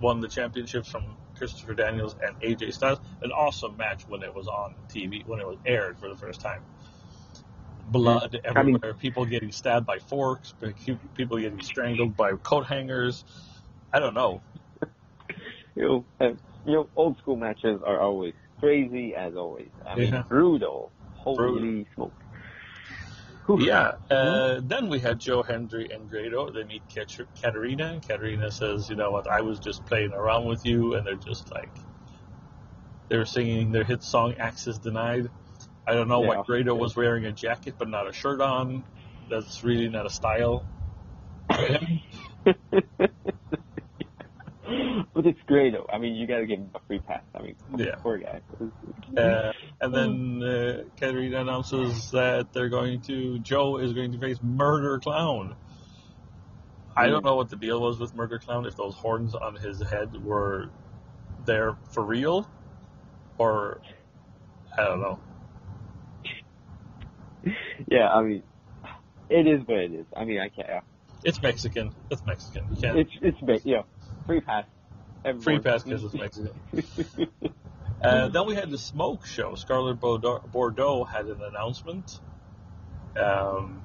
won 0.00 0.20
the 0.20 0.28
championships 0.28 0.88
from 0.88 1.04
Christopher 1.36 1.74
Daniels 1.74 2.16
and 2.22 2.38
AJ 2.40 2.72
Styles. 2.74 3.00
An 3.22 3.32
awesome 3.32 3.76
match 3.76 4.06
when 4.08 4.22
it 4.22 4.34
was 4.34 4.46
on 4.48 4.74
TV, 4.88 5.26
when 5.26 5.40
it 5.40 5.46
was 5.46 5.58
aired 5.66 5.98
for 5.98 6.08
the 6.08 6.16
first 6.16 6.40
time. 6.40 6.60
Blood 7.86 8.40
I 8.44 8.48
mean- 8.62 8.76
everywhere, 8.76 8.94
people 8.94 9.24
getting 9.26 9.52
stabbed 9.52 9.86
by 9.86 9.98
forks, 9.98 10.54
people 11.14 11.38
getting 11.38 11.60
strangled 11.62 12.16
by 12.16 12.32
coat 12.32 12.66
hangers. 12.66 13.24
I 13.92 14.00
don't 14.00 14.14
know. 14.14 14.42
you 15.76 15.82
know, 15.82 16.04
uh, 16.20 16.30
you 16.64 16.72
know, 16.72 16.88
old 16.96 17.18
school 17.18 17.36
matches 17.36 17.80
are 17.84 18.00
always 18.00 18.34
crazy 18.58 19.14
as 19.14 19.36
always. 19.36 19.68
I 19.86 19.96
mean, 19.96 20.12
Yeah. 20.12 20.22
brutal. 20.28 20.92
Holy 21.14 21.86
smoke. 21.94 22.12
Yeah. 23.48 23.92
Uh, 24.10 24.60
then 24.62 24.88
we 24.88 24.98
had 25.00 25.18
Joe 25.18 25.42
Hendry 25.42 25.90
and 25.92 26.08
Grado. 26.08 26.50
They 26.50 26.64
meet 26.64 26.82
Katarina, 26.88 27.92
and 27.92 28.02
Katarina 28.06 28.50
says, 28.50 28.88
"You 28.88 28.96
know 28.96 29.10
what? 29.10 29.28
I 29.28 29.42
was 29.42 29.58
just 29.58 29.84
playing 29.84 30.12
around 30.12 30.46
with 30.46 30.64
you," 30.64 30.94
and 30.94 31.06
they're 31.06 31.14
just 31.14 31.50
like, 31.52 31.70
they're 33.08 33.26
singing 33.26 33.72
their 33.72 33.84
hit 33.84 34.02
song 34.02 34.34
"Access 34.38 34.78
Denied." 34.78 35.28
I 35.86 35.92
don't 35.92 36.08
know 36.08 36.22
Yeah. 36.24 36.42
Grado 36.46 36.74
was 36.74 36.96
wearing 36.96 37.26
a 37.26 37.32
jacket 37.32 37.74
but 37.78 37.88
not 37.88 38.08
a 38.08 38.12
shirt 38.12 38.40
on. 38.40 38.84
That's 39.28 39.62
really 39.62 39.88
not 39.88 40.06
a 40.06 40.10
style. 40.10 40.64
but 45.24 45.30
it's 45.30 45.40
great 45.46 45.72
though. 45.72 45.86
I 45.92 45.98
mean, 45.98 46.14
you 46.14 46.26
gotta 46.26 46.46
give 46.46 46.58
him 46.58 46.70
a 46.74 46.80
free 46.86 46.98
pass. 46.98 47.22
I 47.34 47.42
mean, 47.42 47.56
Yeah. 47.76 47.94
poor 47.96 48.18
guy. 48.18 48.40
Uh, 49.16 49.52
and 49.80 49.94
then 49.94 50.42
uh, 50.42 50.84
Katarina 50.98 51.40
announces 51.40 52.10
that 52.10 52.52
they're 52.52 52.68
going 52.68 53.00
to 53.02 53.38
Joe 53.38 53.78
is 53.78 53.92
going 53.92 54.12
to 54.12 54.18
face 54.18 54.38
Murder 54.42 54.98
Clown. 54.98 55.56
I 56.96 57.08
don't 57.08 57.24
know 57.24 57.34
what 57.34 57.48
the 57.48 57.56
deal 57.56 57.80
was 57.80 57.98
with 57.98 58.14
Murder 58.14 58.38
Clown. 58.38 58.66
If 58.66 58.76
those 58.76 58.94
horns 58.94 59.34
on 59.34 59.56
his 59.56 59.80
head 59.80 60.22
were 60.24 60.70
there 61.44 61.76
for 61.90 62.04
real, 62.04 62.48
or 63.38 63.80
I 64.76 64.84
don't 64.84 65.00
know. 65.00 65.18
yeah, 67.88 68.08
I 68.08 68.22
mean, 68.22 68.42
it 69.28 69.46
is 69.46 69.66
what 69.66 69.78
it 69.78 69.92
is. 69.92 70.06
I 70.16 70.24
mean, 70.24 70.38
I 70.40 70.48
can't. 70.48 70.68
Yeah. 70.68 70.80
It's 71.24 71.40
Mexican. 71.42 71.92
It's 72.10 72.24
Mexican. 72.24 72.66
You 72.70 72.80
can't 72.80 72.98
It's 72.98 73.36
it's. 73.42 73.64
Yeah, 73.64 73.82
free 74.26 74.40
pass. 74.40 74.66
Free 75.40 75.58
pass 75.58 75.82
because 75.82 76.04
it's 76.04 76.14
Mexico. 76.14 76.54
Uh, 78.02 78.28
then 78.28 78.46
we 78.46 78.54
had 78.54 78.68
the 78.68 78.76
smoke 78.76 79.24
show. 79.24 79.54
Scarlett 79.54 79.98
Bordeaux 79.98 81.04
had 81.04 81.24
an 81.24 81.40
announcement 81.40 82.20
um, 83.16 83.80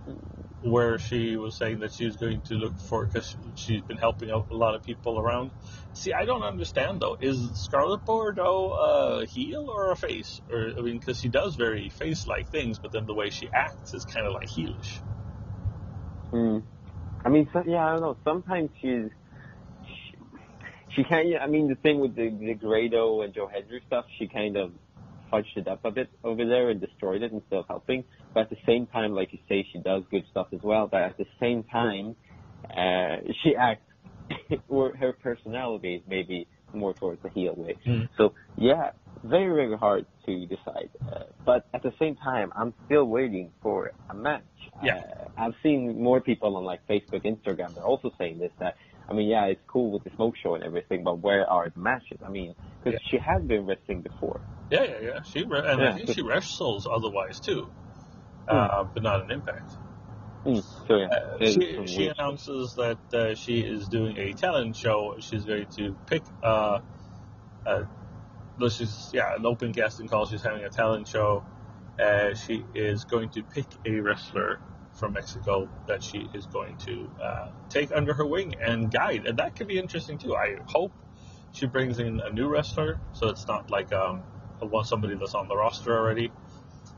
where 0.61 0.99
she 0.99 1.37
was 1.37 1.55
saying 1.55 1.79
that 1.79 1.93
she 1.93 2.05
was 2.05 2.17
going 2.17 2.41
to 2.41 2.55
look 2.55 2.77
for 2.79 3.05
because 3.05 3.35
she's 3.55 3.81
been 3.81 3.97
helping 3.97 4.29
out 4.29 4.47
a 4.51 4.55
lot 4.55 4.75
of 4.75 4.83
people 4.83 5.19
around. 5.19 5.51
See, 5.93 6.11
I 6.11 6.25
don't 6.25 6.43
understand 6.43 6.99
though. 6.99 7.17
Is 7.21 7.39
Scarlett 7.53 8.03
Bordeaux 8.03 9.21
a 9.21 9.25
heel 9.25 9.69
or 9.69 9.91
a 9.91 9.95
face? 9.95 10.41
Or 10.51 10.73
I 10.77 10.81
mean, 10.81 10.97
because 10.97 11.21
she 11.21 11.29
does 11.29 11.55
very 11.55 11.87
face-like 11.87 12.49
things, 12.49 12.77
but 12.77 12.91
then 12.91 13.05
the 13.05 13.13
way 13.13 13.29
she 13.29 13.47
acts 13.53 13.93
is 13.93 14.03
kind 14.03 14.27
of 14.27 14.33
like 14.33 14.49
heelish. 14.49 14.99
Mm. 16.33 16.63
I 17.23 17.29
mean, 17.29 17.49
so, 17.53 17.63
yeah, 17.65 17.85
I 17.85 17.91
don't 17.93 18.01
know. 18.01 18.17
Sometimes 18.23 18.69
she's 18.81 19.09
she, 19.09 19.18
she 20.95 21.03
kind 21.03 21.35
of. 21.35 21.41
I 21.41 21.47
mean, 21.47 21.67
the 21.67 21.75
thing 21.75 21.99
with 21.99 22.15
the 22.15 22.29
the 22.29 22.53
Grado 22.53 23.21
and 23.21 23.33
Joe 23.33 23.47
Hendry 23.47 23.81
stuff, 23.87 24.05
she 24.17 24.27
kind 24.27 24.57
of 24.57 24.71
fudged 25.31 25.57
it 25.57 25.67
up 25.67 25.85
a 25.85 25.91
bit 25.91 26.09
over 26.23 26.45
there 26.45 26.69
and 26.69 26.81
destroyed 26.81 27.21
it 27.21 27.31
instead 27.31 27.57
of 27.59 27.67
helping. 27.67 28.03
But 28.33 28.41
at 28.41 28.49
the 28.49 28.57
same 28.65 28.87
time, 28.87 29.13
like 29.13 29.31
you 29.31 29.39
say, 29.47 29.67
she 29.71 29.79
does 29.79 30.03
good 30.09 30.23
stuff 30.31 30.47
as 30.53 30.61
well. 30.63 30.87
But 30.87 31.01
at 31.01 31.17
the 31.17 31.25
same 31.39 31.63
time, 31.63 32.15
uh, 32.65 33.17
she 33.43 33.55
acts. 33.55 33.83
or 34.69 34.95
her 34.95 35.11
personality 35.11 35.95
is 35.95 36.01
maybe 36.07 36.47
more 36.73 36.93
towards 36.93 37.21
the 37.23 37.29
heel 37.29 37.55
way. 37.55 37.75
Mm. 37.85 38.09
So 38.17 38.33
yeah, 38.57 38.91
very 39.23 39.53
very 39.53 39.77
hard 39.77 40.05
to 40.25 40.45
decide. 40.45 40.89
Uh, 41.01 41.23
but 41.45 41.67
at 41.73 41.83
the 41.83 41.93
same 41.99 42.15
time, 42.15 42.51
I'm 42.55 42.73
still 42.85 43.05
waiting 43.05 43.51
for 43.61 43.91
a 44.09 44.13
match. 44.13 44.43
Yeah. 44.83 44.97
Uh, 44.97 45.29
I've 45.37 45.55
seen 45.63 46.01
more 46.01 46.21
people 46.21 46.55
on 46.57 46.63
like 46.63 46.87
Facebook, 46.87 47.25
Instagram. 47.25 47.73
They're 47.73 47.83
also 47.83 48.11
saying 48.17 48.39
this 48.39 48.51
that 48.59 48.75
I 49.09 49.13
mean, 49.13 49.27
yeah, 49.27 49.45
it's 49.45 49.61
cool 49.67 49.91
with 49.91 50.03
the 50.03 50.11
smoke 50.15 50.35
show 50.41 50.55
and 50.55 50.63
everything, 50.63 51.03
but 51.03 51.19
where 51.19 51.49
are 51.49 51.69
the 51.69 51.79
matches? 51.79 52.19
I 52.25 52.29
mean, 52.29 52.53
because 52.83 52.99
she 53.09 53.17
has 53.17 53.41
been 53.41 53.65
wrestling 53.65 54.01
before. 54.01 54.39
Yeah, 54.69 54.83
yeah, 54.83 54.99
yeah. 55.01 55.21
She 55.23 55.43
re- 55.43 55.59
and 55.59 55.81
I 55.81 55.85
Yeah. 55.85 55.95
think 55.97 56.09
she 56.13 56.21
wrestles 56.21 56.87
otherwise 56.91 57.39
too, 57.39 57.71
uh, 58.47 58.83
but 58.83 59.01
not 59.01 59.23
an 59.23 59.31
Impact. 59.31 59.71
Mm. 60.45 60.63
So 60.87 60.95
yeah, 60.97 61.07
Uh, 61.09 61.45
she, 61.45 61.87
she 61.87 62.07
announces 62.07 62.75
that 62.75 62.99
uh, 63.13 63.35
she 63.35 63.59
is 63.61 63.87
doing 63.89 64.17
a 64.17 64.33
talent 64.33 64.75
show. 64.75 65.15
She's 65.19 65.43
going 65.43 65.65
to 65.77 65.97
pick 66.05 66.23
uh, 66.43 66.79
uh, 67.65 67.83
this 68.59 68.79
is 68.81 69.11
yeah 69.13 69.35
an 69.35 69.45
open 69.45 69.73
casting 69.73 70.07
call. 70.07 70.25
She's 70.27 70.41
having 70.43 70.63
a 70.63 70.69
talent 70.69 71.07
show. 71.07 71.43
Uh, 71.99 72.33
she 72.35 72.63
is 72.73 73.05
going 73.05 73.29
to 73.31 73.43
pick 73.43 73.65
a 73.85 73.99
wrestler 73.99 74.61
from 74.99 75.13
Mexico 75.13 75.69
that 75.87 76.03
she 76.03 76.29
is 76.33 76.45
going 76.45 76.77
to 76.77 77.09
uh, 77.21 77.49
take 77.69 77.91
under 77.91 78.13
her 78.13 78.25
wing 78.25 78.55
and 78.61 78.91
guide, 78.91 79.25
and 79.25 79.39
that 79.39 79.55
could 79.55 79.67
be 79.67 79.79
interesting 79.79 80.17
too. 80.17 80.35
I 80.35 80.57
hope 80.65 80.91
she 81.53 81.65
brings 81.65 81.99
in 81.99 82.19
a 82.19 82.29
new 82.29 82.47
wrestler, 82.47 82.99
so 83.13 83.29
it's 83.29 83.47
not 83.47 83.71
like 83.71 83.91
um, 83.93 84.23
somebody 84.83 85.15
that's 85.15 85.33
on 85.33 85.47
the 85.47 85.55
roster 85.55 85.97
already, 85.97 86.31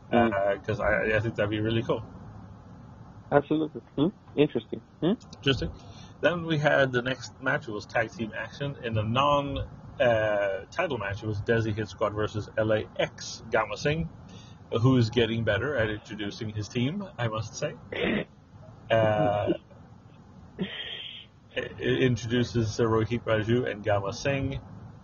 because 0.09 0.79
I, 0.79 1.15
I 1.15 1.19
think 1.19 1.35
that'd 1.35 1.49
be 1.49 1.61
really 1.61 1.83
cool. 1.83 2.03
Absolutely. 3.31 3.81
Hmm? 3.97 4.07
Interesting. 4.35 4.81
Hmm? 5.01 5.13
Interesting. 5.37 5.71
Then 6.19 6.45
we 6.45 6.57
had 6.57 6.91
the 6.91 7.01
next 7.01 7.41
match. 7.41 7.67
It 7.67 7.71
was 7.71 7.85
tag 7.85 8.11
team 8.11 8.33
action 8.37 8.75
in 8.83 8.97
a 8.97 9.03
non 9.03 9.57
uh, 9.99 10.65
title 10.69 10.97
match. 10.97 11.23
It 11.23 11.27
was 11.27 11.41
Desi 11.41 11.73
Hit 11.73 11.87
Squad 11.87 12.13
versus 12.13 12.49
LAX 12.57 13.41
Gamma 13.49 13.77
Singh, 13.77 14.09
who's 14.71 15.09
getting 15.09 15.43
better 15.43 15.75
at 15.75 15.89
introducing 15.89 16.49
his 16.49 16.67
team, 16.67 17.05
I 17.17 17.27
must 17.27 17.55
say. 17.55 17.75
Uh, 18.89 19.53
it 21.55 22.03
introduces 22.03 22.77
Rohit 22.77 23.23
Raju 23.23 23.69
and 23.69 23.83
Gamma 23.83 24.13
Singh. 24.13 24.59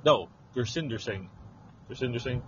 No, 0.06 0.30
Gursinder 0.56 1.00
Singh. 1.00 1.30
Gursinder 1.90 2.22
Singh. 2.22 2.42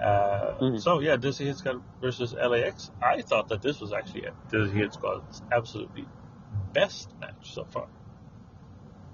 Uh, 0.00 0.54
Mhm. 0.60 0.80
So 0.80 1.00
yeah, 1.00 1.16
Desi 1.16 1.46
Hit 1.46 1.56
Squad 1.56 1.82
versus 2.00 2.34
LAX. 2.34 2.90
I 3.02 3.22
thought 3.22 3.48
that 3.48 3.62
this 3.62 3.80
was 3.80 3.92
actually 3.92 4.26
Desi 4.50 4.72
Hit 4.72 4.92
Squad's 4.92 5.42
absolutely 5.50 6.06
best 6.72 7.08
match 7.20 7.54
so 7.54 7.64
far. 7.64 7.86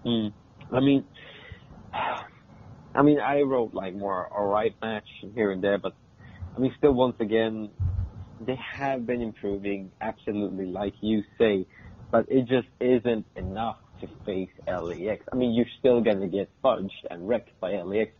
Mm. 0.04 0.32
I 0.72 0.80
mean, 0.80 1.04
I 2.94 3.02
mean, 3.02 3.20
I 3.20 3.42
wrote 3.42 3.74
like 3.74 3.94
more 3.94 4.28
alright 4.32 4.74
match 4.82 5.08
here 5.34 5.50
and 5.50 5.62
there, 5.62 5.78
but 5.78 5.94
I 6.54 6.58
mean, 6.58 6.74
still, 6.78 6.92
once 6.92 7.16
again, 7.20 7.70
they 8.40 8.56
have 8.56 9.06
been 9.06 9.22
improving, 9.22 9.90
absolutely, 10.00 10.66
like 10.66 10.94
you 11.00 11.22
say, 11.38 11.66
but 12.10 12.26
it 12.28 12.46
just 12.46 12.68
isn't 12.80 13.26
enough 13.36 13.78
to 14.00 14.08
face 14.26 14.50
LAX. 14.66 15.24
I 15.32 15.36
mean, 15.36 15.54
you're 15.54 15.72
still 15.78 16.02
gonna 16.02 16.28
get 16.28 16.50
fudged 16.62 17.06
and 17.10 17.26
wrecked 17.26 17.58
by 17.60 17.72
LAX. 17.80 18.10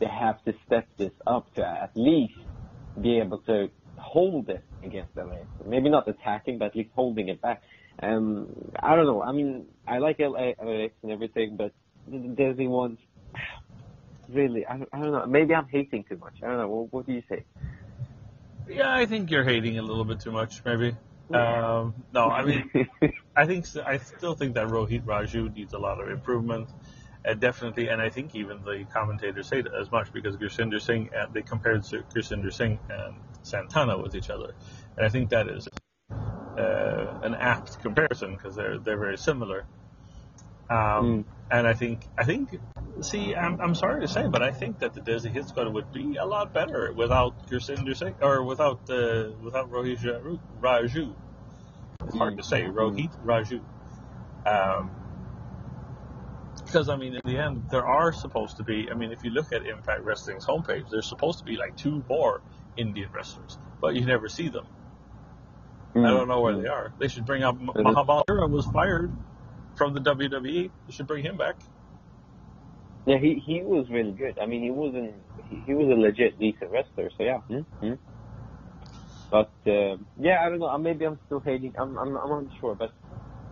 They 0.00 0.06
have 0.06 0.42
to 0.44 0.54
step 0.66 0.88
this 0.96 1.12
up 1.26 1.52
to 1.54 1.66
at 1.66 1.90
least 1.94 2.34
be 3.00 3.18
able 3.18 3.38
to 3.42 3.68
hold 3.98 4.48
it 4.48 4.64
against 4.82 5.16
LAX. 5.16 5.46
Maybe 5.66 5.90
not 5.90 6.08
attacking, 6.08 6.58
but 6.58 6.66
at 6.66 6.76
least 6.76 6.90
holding 6.94 7.28
it 7.28 7.42
back. 7.42 7.62
Um, 8.02 8.48
I 8.80 8.96
don't 8.96 9.06
know. 9.06 9.22
I 9.22 9.32
mean, 9.32 9.66
I 9.86 9.98
like 9.98 10.18
LA, 10.18 10.52
LAX 10.62 10.94
and 11.02 11.12
everything, 11.12 11.56
but 11.56 11.72
the 12.08 12.18
Disney 12.18 12.68
ones, 12.68 12.98
really, 14.28 14.66
I, 14.66 14.80
I 14.92 14.98
don't 14.98 15.12
know. 15.12 15.26
Maybe 15.26 15.54
I'm 15.54 15.68
hating 15.68 16.04
too 16.08 16.16
much. 16.16 16.34
I 16.42 16.46
don't 16.46 16.58
know. 16.58 16.68
What, 16.68 16.92
what 16.92 17.06
do 17.06 17.12
you 17.12 17.22
say? 17.28 17.44
Yeah, 18.68 18.94
I 18.94 19.06
think 19.06 19.30
you're 19.30 19.44
hating 19.44 19.78
a 19.78 19.82
little 19.82 20.04
bit 20.04 20.20
too 20.20 20.32
much, 20.32 20.64
maybe. 20.64 20.96
Um, 21.32 21.94
no, 22.12 22.28
I 22.28 22.44
mean, 22.44 22.70
I 23.36 23.46
think 23.46 23.66
I 23.84 23.98
still 23.98 24.34
think 24.34 24.54
that 24.54 24.68
Rohit 24.68 25.04
Raju 25.04 25.54
needs 25.54 25.72
a 25.72 25.78
lot 25.78 26.00
of 26.00 26.10
improvement, 26.10 26.68
uh, 27.26 27.34
definitely. 27.34 27.88
And 27.88 28.02
I 28.02 28.10
think 28.10 28.34
even 28.34 28.62
the 28.62 28.84
commentators 28.92 29.48
say 29.48 29.62
as 29.78 29.90
much 29.90 30.12
because 30.12 30.36
Gursinder 30.36 30.80
Singh, 30.80 31.10
uh, 31.14 31.26
they 31.32 31.42
compared 31.42 31.82
Gursinder 31.82 32.52
Singh 32.52 32.78
and 32.90 33.14
Santana 33.42 33.98
with 33.98 34.14
each 34.14 34.30
other, 34.30 34.54
and 34.96 35.06
I 35.06 35.08
think 35.08 35.30
that 35.30 35.48
is 35.48 35.68
uh, 36.10 37.20
an 37.22 37.34
apt 37.34 37.80
comparison 37.80 38.34
because 38.34 38.54
they're 38.54 38.78
they're 38.78 38.98
very 38.98 39.18
similar. 39.18 39.64
Um, 40.68 41.24
And 41.52 41.68
I 41.68 41.74
think 41.74 42.08
I 42.16 42.24
think 42.24 42.58
see 43.02 43.34
I'm, 43.34 43.60
I'm 43.60 43.74
sorry 43.74 44.00
to 44.00 44.08
say, 44.08 44.26
but 44.26 44.42
I 44.42 44.52
think 44.52 44.78
that 44.78 44.94
the 44.94 45.02
Desi 45.02 45.30
Hit 45.30 45.46
Squad 45.48 45.70
would 45.70 45.92
be 45.92 46.16
a 46.16 46.24
lot 46.24 46.54
better 46.54 46.94
without 46.94 47.46
Gursinder 47.46 47.94
Singh 47.94 48.14
or 48.22 48.42
without 48.42 48.88
uh, 48.88 49.32
without 49.42 49.70
Rohit 49.70 50.00
Raju-. 50.62 51.14
It's 52.06 52.16
hard 52.16 52.38
to 52.38 52.42
say 52.42 52.62
Rohit 52.62 53.12
Raju. 53.22 53.60
Um, 54.46 54.90
because 56.64 56.88
I 56.88 56.96
mean, 56.96 57.14
in 57.16 57.20
the 57.22 57.38
end, 57.38 57.64
there 57.70 57.84
are 57.84 58.14
supposed 58.14 58.56
to 58.56 58.64
be. 58.64 58.88
I 58.90 58.94
mean, 58.94 59.12
if 59.12 59.22
you 59.22 59.30
look 59.30 59.52
at 59.52 59.66
Impact 59.66 60.00
Wrestling's 60.04 60.46
homepage, 60.46 60.88
there's 60.90 61.06
supposed 61.06 61.40
to 61.40 61.44
be 61.44 61.56
like 61.56 61.76
two 61.76 62.02
more 62.08 62.40
Indian 62.78 63.10
wrestlers, 63.12 63.58
but 63.78 63.94
you 63.94 64.06
never 64.06 64.30
see 64.30 64.48
them. 64.48 64.64
I 65.94 66.00
don't 66.00 66.28
know 66.28 66.40
where 66.40 66.56
they 66.56 66.68
are. 66.68 66.94
They 66.98 67.08
should 67.08 67.26
bring 67.26 67.42
up 67.42 67.58
Mahabali 67.60 68.48
was 68.48 68.64
fired 68.64 69.12
from 69.76 69.94
the 69.94 70.00
WWE. 70.00 70.70
You 70.86 70.92
should 70.92 71.06
bring 71.06 71.24
him 71.24 71.36
back. 71.36 71.56
Yeah, 73.06 73.18
he 73.18 73.42
he 73.44 73.62
was 73.62 73.86
really 73.90 74.12
good. 74.12 74.38
I 74.40 74.46
mean, 74.46 74.62
he 74.62 74.70
wasn't. 74.70 75.14
He, 75.48 75.62
he 75.66 75.74
was 75.74 75.88
a 75.88 76.00
legit 76.00 76.38
decent 76.38 76.70
wrestler. 76.70 77.10
So 77.16 77.24
yeah. 77.24 77.38
Mm-hmm. 77.50 77.94
But 79.30 79.52
uh, 79.66 79.96
yeah, 80.20 80.44
I 80.44 80.48
don't 80.50 80.60
know. 80.60 80.76
Maybe 80.78 81.04
I'm 81.04 81.18
still 81.26 81.40
hating. 81.40 81.72
I'm 81.78 81.98
I'm 81.98 82.16
I'm 82.16 82.32
unsure. 82.44 82.76
But 82.76 82.92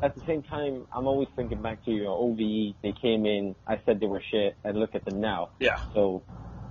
at 0.02 0.14
the 0.14 0.20
same 0.26 0.42
time, 0.42 0.86
I'm 0.94 1.06
always 1.06 1.28
thinking 1.34 1.62
back 1.62 1.84
to 1.84 1.90
you 1.90 2.04
know 2.04 2.14
OVE. 2.16 2.76
They 2.82 2.92
came 3.00 3.26
in. 3.26 3.56
I 3.66 3.80
said 3.84 3.98
they 3.98 4.06
were 4.06 4.22
shit, 4.30 4.56
and 4.62 4.78
look 4.78 4.94
at 4.94 5.04
them 5.04 5.20
now. 5.20 5.50
Yeah. 5.58 5.78
So 5.94 6.22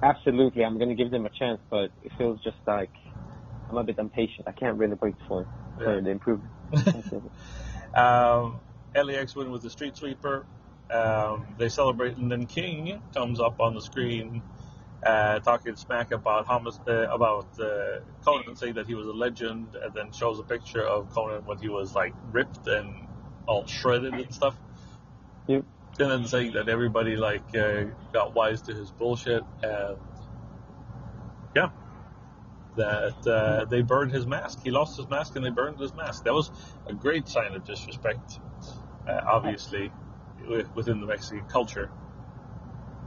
absolutely, 0.02 0.64
I'm 0.64 0.80
gonna 0.80 0.96
give 0.96 1.12
them 1.12 1.26
a 1.26 1.32
chance. 1.38 1.60
But 1.70 1.92
it 2.02 2.12
feels 2.18 2.40
just 2.44 2.58
like 2.66 2.92
I'm 3.70 3.78
a 3.78 3.84
bit 3.84 3.98
impatient. 4.00 4.48
I 4.48 4.54
can't 4.54 4.78
really 4.78 4.96
wait 5.02 5.16
for 5.28 5.48
for 5.84 5.96
Yeah. 5.96 6.02
the 6.02 6.10
improvement. 6.12 6.54
um, 7.98 8.62
LAX 8.96 9.36
win 9.36 9.52
with 9.52 9.62
the 9.62 9.70
Street 9.70 9.96
Sweeper. 9.96 10.46
Um, 10.92 11.46
they 11.58 11.70
celebrate, 11.70 12.18
and 12.18 12.32
then 12.32 12.46
King 12.48 13.02
comes 13.14 13.40
up 13.40 13.60
on 13.60 13.76
the 13.76 13.82
screen 13.82 14.42
uh, 15.04 15.40
talking 15.40 15.76
smack 15.76 16.12
about 16.12 16.48
Hamas, 16.48 16.80
uh, 16.88 17.14
about 17.14 17.48
uh, 17.60 18.00
Konnan, 18.26 18.58
saying 18.58 18.74
that 18.74 18.88
he 18.88 18.96
was 18.96 19.08
a 19.08 19.14
legend, 19.14 19.76
and 19.82 19.94
then 19.94 20.12
shows 20.12 20.40
a 20.40 20.44
picture 20.44 20.84
of 20.84 21.14
Konnan 21.14 21.46
when 21.46 21.58
he 21.58 21.70
was 21.70 21.96
like 21.96 22.14
ripped 22.32 22.68
and 22.68 23.08
all 23.48 23.66
shredded 23.66 24.14
and 24.14 24.34
stuff. 24.34 24.56
Yep. 25.48 25.64
And 26.00 26.12
then 26.12 26.26
saying 26.26 26.54
that 26.54 26.70
everybody 26.70 27.16
like 27.16 27.56
uh, 27.56 27.86
got 28.14 28.34
wise 28.34 28.62
to 28.64 28.74
his 28.74 28.92
bullshit, 28.92 29.44
and 29.64 29.98
yeah, 31.56 31.70
that 32.76 33.28
uh, 33.28 33.66
they 33.66 33.82
burned 33.82 34.12
his 34.12 34.26
mask. 34.26 34.60
He 34.64 34.72
lost 34.72 34.98
his 34.98 35.10
mask, 35.10 35.36
and 35.36 35.46
they 35.46 35.50
burned 35.50 35.80
his 35.80 35.94
mask. 35.94 36.26
That 36.26 36.34
was 36.34 36.52
a 36.88 36.94
great 36.94 37.28
sign 37.28 37.54
of 37.54 37.66
disrespect, 37.66 38.40
uh, 39.08 39.22
obviously, 39.28 39.92
within 40.76 41.00
the 41.02 41.08
Mexican 41.08 41.46
culture. 41.48 41.90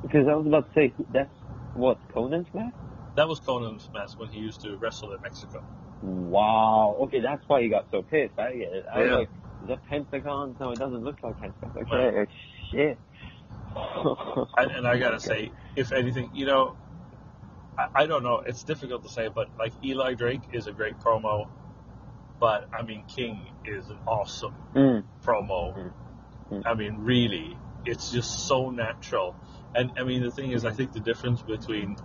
because 0.02 0.26
I 0.28 0.34
was 0.34 0.46
about 0.46 0.68
to 0.68 0.74
say 0.74 0.92
that's 1.12 1.34
what 1.74 1.98
Konnan's 2.12 2.48
mask. 2.54 2.76
That 3.16 3.28
was 3.28 3.40
Konnan's 3.40 3.88
mask 3.92 4.18
when 4.18 4.28
he 4.28 4.40
used 4.40 4.62
to 4.62 4.76
wrestle 4.76 5.12
in 5.12 5.20
Mexico. 5.20 5.62
Wow. 6.02 6.96
Okay, 7.02 7.20
that's 7.20 7.42
why 7.46 7.62
he 7.62 7.68
got 7.68 7.86
so 7.90 8.02
pissed. 8.02 8.38
I 8.38 8.52
get 8.52 8.72
it. 8.72 8.86
I 8.92 9.02
was 9.02 9.10
like, 9.10 9.28
is 9.62 9.68
that 9.68 9.86
Pentagon? 9.88 10.56
No, 10.58 10.72
it 10.72 10.78
doesn't 10.78 11.04
look 11.04 11.22
like 11.22 11.38
Pentagon. 11.38 11.76
Okay, 11.88 12.32
shit. 12.70 12.98
I, 13.76 14.64
and 14.64 14.86
I 14.86 14.98
gotta 14.98 15.20
say, 15.20 15.52
if 15.76 15.92
anything, 15.92 16.30
you 16.34 16.46
know, 16.46 16.76
I, 17.78 18.02
I 18.02 18.06
don't 18.06 18.22
know. 18.22 18.42
It's 18.44 18.64
difficult 18.64 19.02
to 19.04 19.08
say, 19.08 19.28
but 19.28 19.48
like 19.58 19.72
Eli 19.84 20.14
Drake 20.14 20.42
is 20.52 20.66
a 20.66 20.72
great 20.72 20.98
promo, 20.98 21.48
but 22.42 22.68
I 22.76 22.82
mean 22.82 23.04
King 23.06 23.38
is 23.64 23.88
an 23.88 23.98
awesome 24.04 24.54
Mm. 24.74 25.04
promo. 25.24 25.76
Mm. 25.76 25.92
Mm. 26.50 26.62
I 26.66 26.74
mean, 26.74 26.96
really, 26.98 27.56
it's 27.84 28.10
just 28.10 28.48
so 28.48 28.70
natural. 28.70 29.36
And 29.76 29.92
I 29.96 30.02
mean, 30.02 30.22
the 30.24 30.30
thing 30.32 30.50
is, 30.50 30.64
I 30.64 30.72
think 30.72 30.92
the 30.92 31.04
difference 31.10 31.40
between 31.40 31.96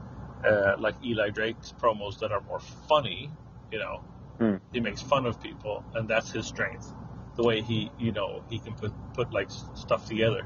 uh, 0.46 0.76
like 0.78 0.94
Eli 1.04 1.30
Drake's 1.32 1.74
promos 1.82 2.20
that 2.20 2.32
are 2.32 2.42
more 2.42 2.60
funny, 2.88 3.32
you 3.72 3.80
know, 3.80 4.04
Mm. 4.40 4.60
he 4.72 4.80
makes 4.80 5.02
fun 5.02 5.26
of 5.26 5.42
people, 5.42 5.84
and 5.96 6.08
that's 6.08 6.30
his 6.32 6.46
strength. 6.46 6.94
The 7.36 7.44
way 7.44 7.62
he, 7.62 7.92
you 7.98 8.12
know, 8.12 8.44
he 8.48 8.60
can 8.60 8.76
put 8.76 8.94
put 9.16 9.34
like 9.34 9.50
stuff 9.74 10.06
together. 10.06 10.46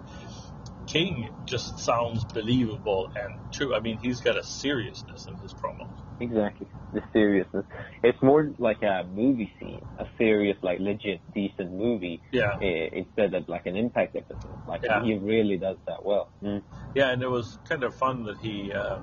King 0.87 1.29
just 1.45 1.79
sounds 1.79 2.23
believable 2.23 3.11
and 3.21 3.33
true. 3.51 3.75
I 3.75 3.81
mean, 3.81 3.97
he's 3.97 4.21
got 4.21 4.37
a 4.37 4.43
seriousness 4.43 5.27
in 5.27 5.35
his 5.39 5.53
promos. 5.53 5.99
Exactly. 6.21 6.67
The 6.93 7.01
seriousness. 7.11 7.65
It's 8.03 8.21
more 8.21 8.53
like 8.59 8.83
a 8.83 9.03
movie 9.03 9.51
scene, 9.59 9.81
a 9.97 10.05
serious, 10.17 10.57
like 10.61 10.79
legit, 10.79 11.19
decent 11.33 11.71
movie, 11.71 12.21
Yeah, 12.31 12.57
eh, 12.61 12.89
instead 12.93 13.33
of 13.33 13.49
like 13.49 13.65
an 13.65 13.75
impact 13.75 14.15
episode. 14.15 14.57
Like 14.67 14.83
Yeah. 14.83 15.03
he 15.03 15.15
really 15.15 15.57
does 15.57 15.77
that 15.87 16.05
well. 16.05 16.29
Mm. 16.43 16.61
yeah, 16.93 17.09
and 17.09 17.23
it 17.23 17.29
was 17.29 17.57
kind 17.67 17.83
of 17.83 17.95
fun 17.95 18.25
that 18.25 18.37
he 18.37 18.71
uh, 18.71 18.99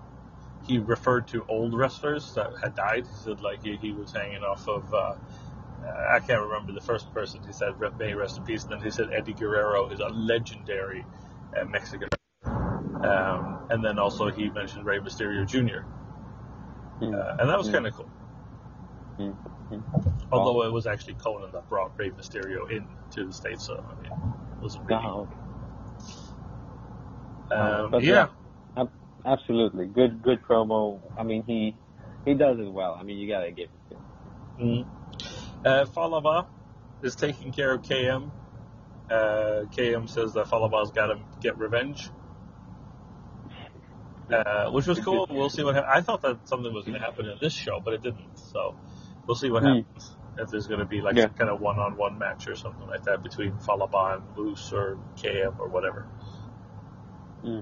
he 0.64 0.78
referred 0.78 1.26
to 1.28 1.44
old 1.48 1.74
wrestlers 1.74 2.34
that 2.34 2.52
had 2.62 2.76
died. 2.76 3.04
He 3.06 3.14
said 3.24 3.40
like 3.40 3.64
he, 3.64 3.76
he 3.76 3.92
was 3.92 4.12
hanging 4.12 4.44
off 4.44 4.68
of. 4.68 4.94
Uh, 4.94 5.14
uh, 5.84 6.06
I 6.10 6.20
can't 6.20 6.42
remember 6.42 6.72
the 6.72 6.80
first 6.80 7.12
person 7.12 7.40
he 7.44 7.52
said, 7.52 7.74
may 7.98 8.14
rest 8.14 8.38
in 8.38 8.44
peace. 8.44 8.64
And 8.64 8.72
then 8.72 8.80
he 8.80 8.90
said 8.90 9.10
Eddie 9.12 9.32
Guerrero 9.32 9.88
is 9.90 10.00
a 10.00 10.08
legendary 10.08 11.04
uh, 11.56 11.64
Mexican. 11.64 12.08
Um, 12.44 13.66
and 13.70 13.84
then 13.84 13.98
also 13.98 14.28
he 14.28 14.50
mentioned 14.50 14.84
Rey 14.84 14.98
Mysterio 14.98 15.46
Jr. 15.46 15.86
Mm. 17.00 17.14
Uh, 17.14 17.36
and 17.40 17.50
that 17.50 17.58
was 17.58 17.70
kind 17.70 17.86
of 17.86 17.94
cool. 17.94 18.08
Although 20.30 20.64
it 20.64 20.72
was 20.72 20.86
actually 20.86 21.14
Konnan 21.14 21.52
that 21.52 21.68
brought 21.68 21.98
Rey 21.98 22.10
Mysterio 22.10 22.70
in 22.70 22.86
to 23.12 23.26
the 23.26 23.32
States, 23.32 23.64
so 23.64 23.82
I 23.88 24.02
mean, 24.02 24.12
it 24.12 24.62
was 24.62 24.76
a 24.76 24.80
really. 24.80 25.02
Oh, 25.04 25.28
Um, 27.50 27.90
But 27.90 28.02
yeah, 28.02 28.28
Ab- 28.76 28.92
absolutely. 29.24 29.86
Good, 29.86 30.22
good 30.22 30.42
promo. 30.42 31.00
I 31.16 31.22
mean, 31.22 31.42
he 31.44 31.76
he 32.24 32.34
does 32.34 32.58
it 32.58 32.70
well. 32.70 32.94
I 32.94 33.02
mean, 33.02 33.18
you 33.18 33.28
gotta 33.28 33.50
give 33.50 33.70
it 33.70 33.88
to 33.90 33.96
him. 34.64 34.84
Mm. 34.84 35.66
Uh, 35.66 35.86
Fallah 35.86 36.20
Bahh 36.20 36.46
is 37.02 37.14
taking 37.16 37.52
care 37.52 37.72
of 37.72 37.82
KM. 37.82 38.30
Uh, 39.10 39.64
KM 39.74 40.08
says 40.08 40.34
that 40.34 40.48
Fallah 40.48 40.68
Bahh's 40.68 40.90
got 40.90 41.06
to 41.06 41.18
get 41.40 41.58
revenge, 41.58 42.10
uh, 44.32 44.70
which 44.70 44.86
was 44.86 44.98
cool. 45.00 45.26
We'll 45.30 45.50
see 45.50 45.64
what 45.64 45.74
happens. 45.74 45.92
I 45.96 46.00
thought 46.02 46.22
that 46.22 46.48
something 46.48 46.72
was 46.72 46.84
going 46.84 46.98
to 46.98 47.04
happen 47.04 47.26
in 47.26 47.38
this 47.40 47.52
show, 47.52 47.80
but 47.80 47.94
it 47.94 48.02
didn't. 48.02 48.38
So 48.38 48.76
we'll 49.26 49.36
see 49.36 49.50
what 49.50 49.62
Hmm. 49.62 49.68
happens. 49.68 50.14
If 50.38 50.50
there's 50.50 50.66
going 50.68 50.80
to 50.80 50.86
be 50.86 51.00
like 51.00 51.16
Yeah. 51.16 51.24
some 51.24 51.34
kind 51.34 51.50
of 51.50 51.60
one-on-one 51.60 52.18
match 52.18 52.46
or 52.48 52.54
something 52.54 52.86
like 52.86 53.02
that 53.04 53.22
between 53.22 53.58
Fallah 53.58 53.88
Bahh 53.88 54.16
and 54.16 54.36
Moose 54.36 54.72
or 54.72 54.96
KM 55.16 55.58
or 55.58 55.68
whatever. 55.68 56.02
Hmm. 57.42 57.60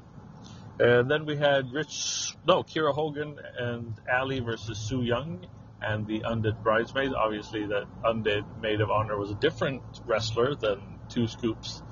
And 0.78 1.10
then 1.10 1.24
we 1.24 1.36
had 1.36 1.72
Rich, 1.72 2.36
no, 2.46 2.62
Kiera 2.62 2.92
Hogan 2.92 3.38
and 3.58 3.94
Allie 4.06 4.40
versus 4.40 4.76
Su 4.76 5.00
Yung 5.02 5.46
and 5.80 6.06
the 6.06 6.20
Undead 6.20 6.62
Bridesmaid. 6.62 7.14
Obviously, 7.14 7.66
that 7.66 7.86
Undead 8.04 8.44
Maid 8.60 8.82
of 8.82 8.90
Honor 8.90 9.16
was 9.18 9.30
a 9.30 9.34
different 9.36 9.82
wrestler 10.06 10.54
than 10.54 10.80
Two 11.08 11.26
Scoops. 11.28 11.82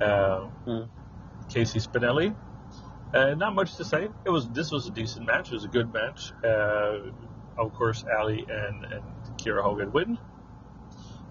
Uh, 0.00 0.48
Mm. 0.66 0.88
Casey 1.48 1.78
Spinelli. 1.78 2.34
Uh, 3.14 3.34
not 3.34 3.54
much 3.54 3.76
to 3.76 3.84
say. 3.84 4.08
It 4.24 4.30
was 4.30 4.48
this 4.50 4.70
was 4.70 4.86
a 4.86 4.90
decent 4.90 5.26
match. 5.26 5.48
It 5.50 5.54
was 5.54 5.64
a 5.64 5.68
good 5.68 5.92
match. 5.92 6.32
Uh, 6.42 7.10
of 7.58 7.74
course, 7.74 8.04
Allie 8.18 8.46
and, 8.48 8.84
and 8.86 9.02
Kiera 9.36 9.62
Hogan 9.62 9.92
win. 9.92 10.18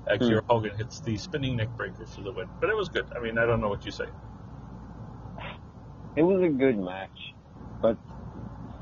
Uh, 0.08 0.18
Hmm. 0.18 0.24
Kiera 0.24 0.44
Hogan 0.48 0.78
hits 0.78 1.00
the 1.00 1.18
spinning 1.18 1.56
neck 1.58 1.70
breaker 1.76 2.06
for 2.06 2.22
the 2.22 2.32
win, 2.32 2.48
but 2.60 2.70
it 2.70 2.76
was 2.76 2.90
good. 2.90 3.06
I 3.16 3.20
mean, 3.20 3.38
I 3.38 3.46
don't 3.46 3.62
know 3.62 3.70
what 3.70 3.86
you 3.86 3.92
say. 3.92 4.06
It 6.16 6.24
was 6.24 6.44
a 6.44 6.50
good 6.50 6.78
match, 6.78 7.34
but 7.82 7.98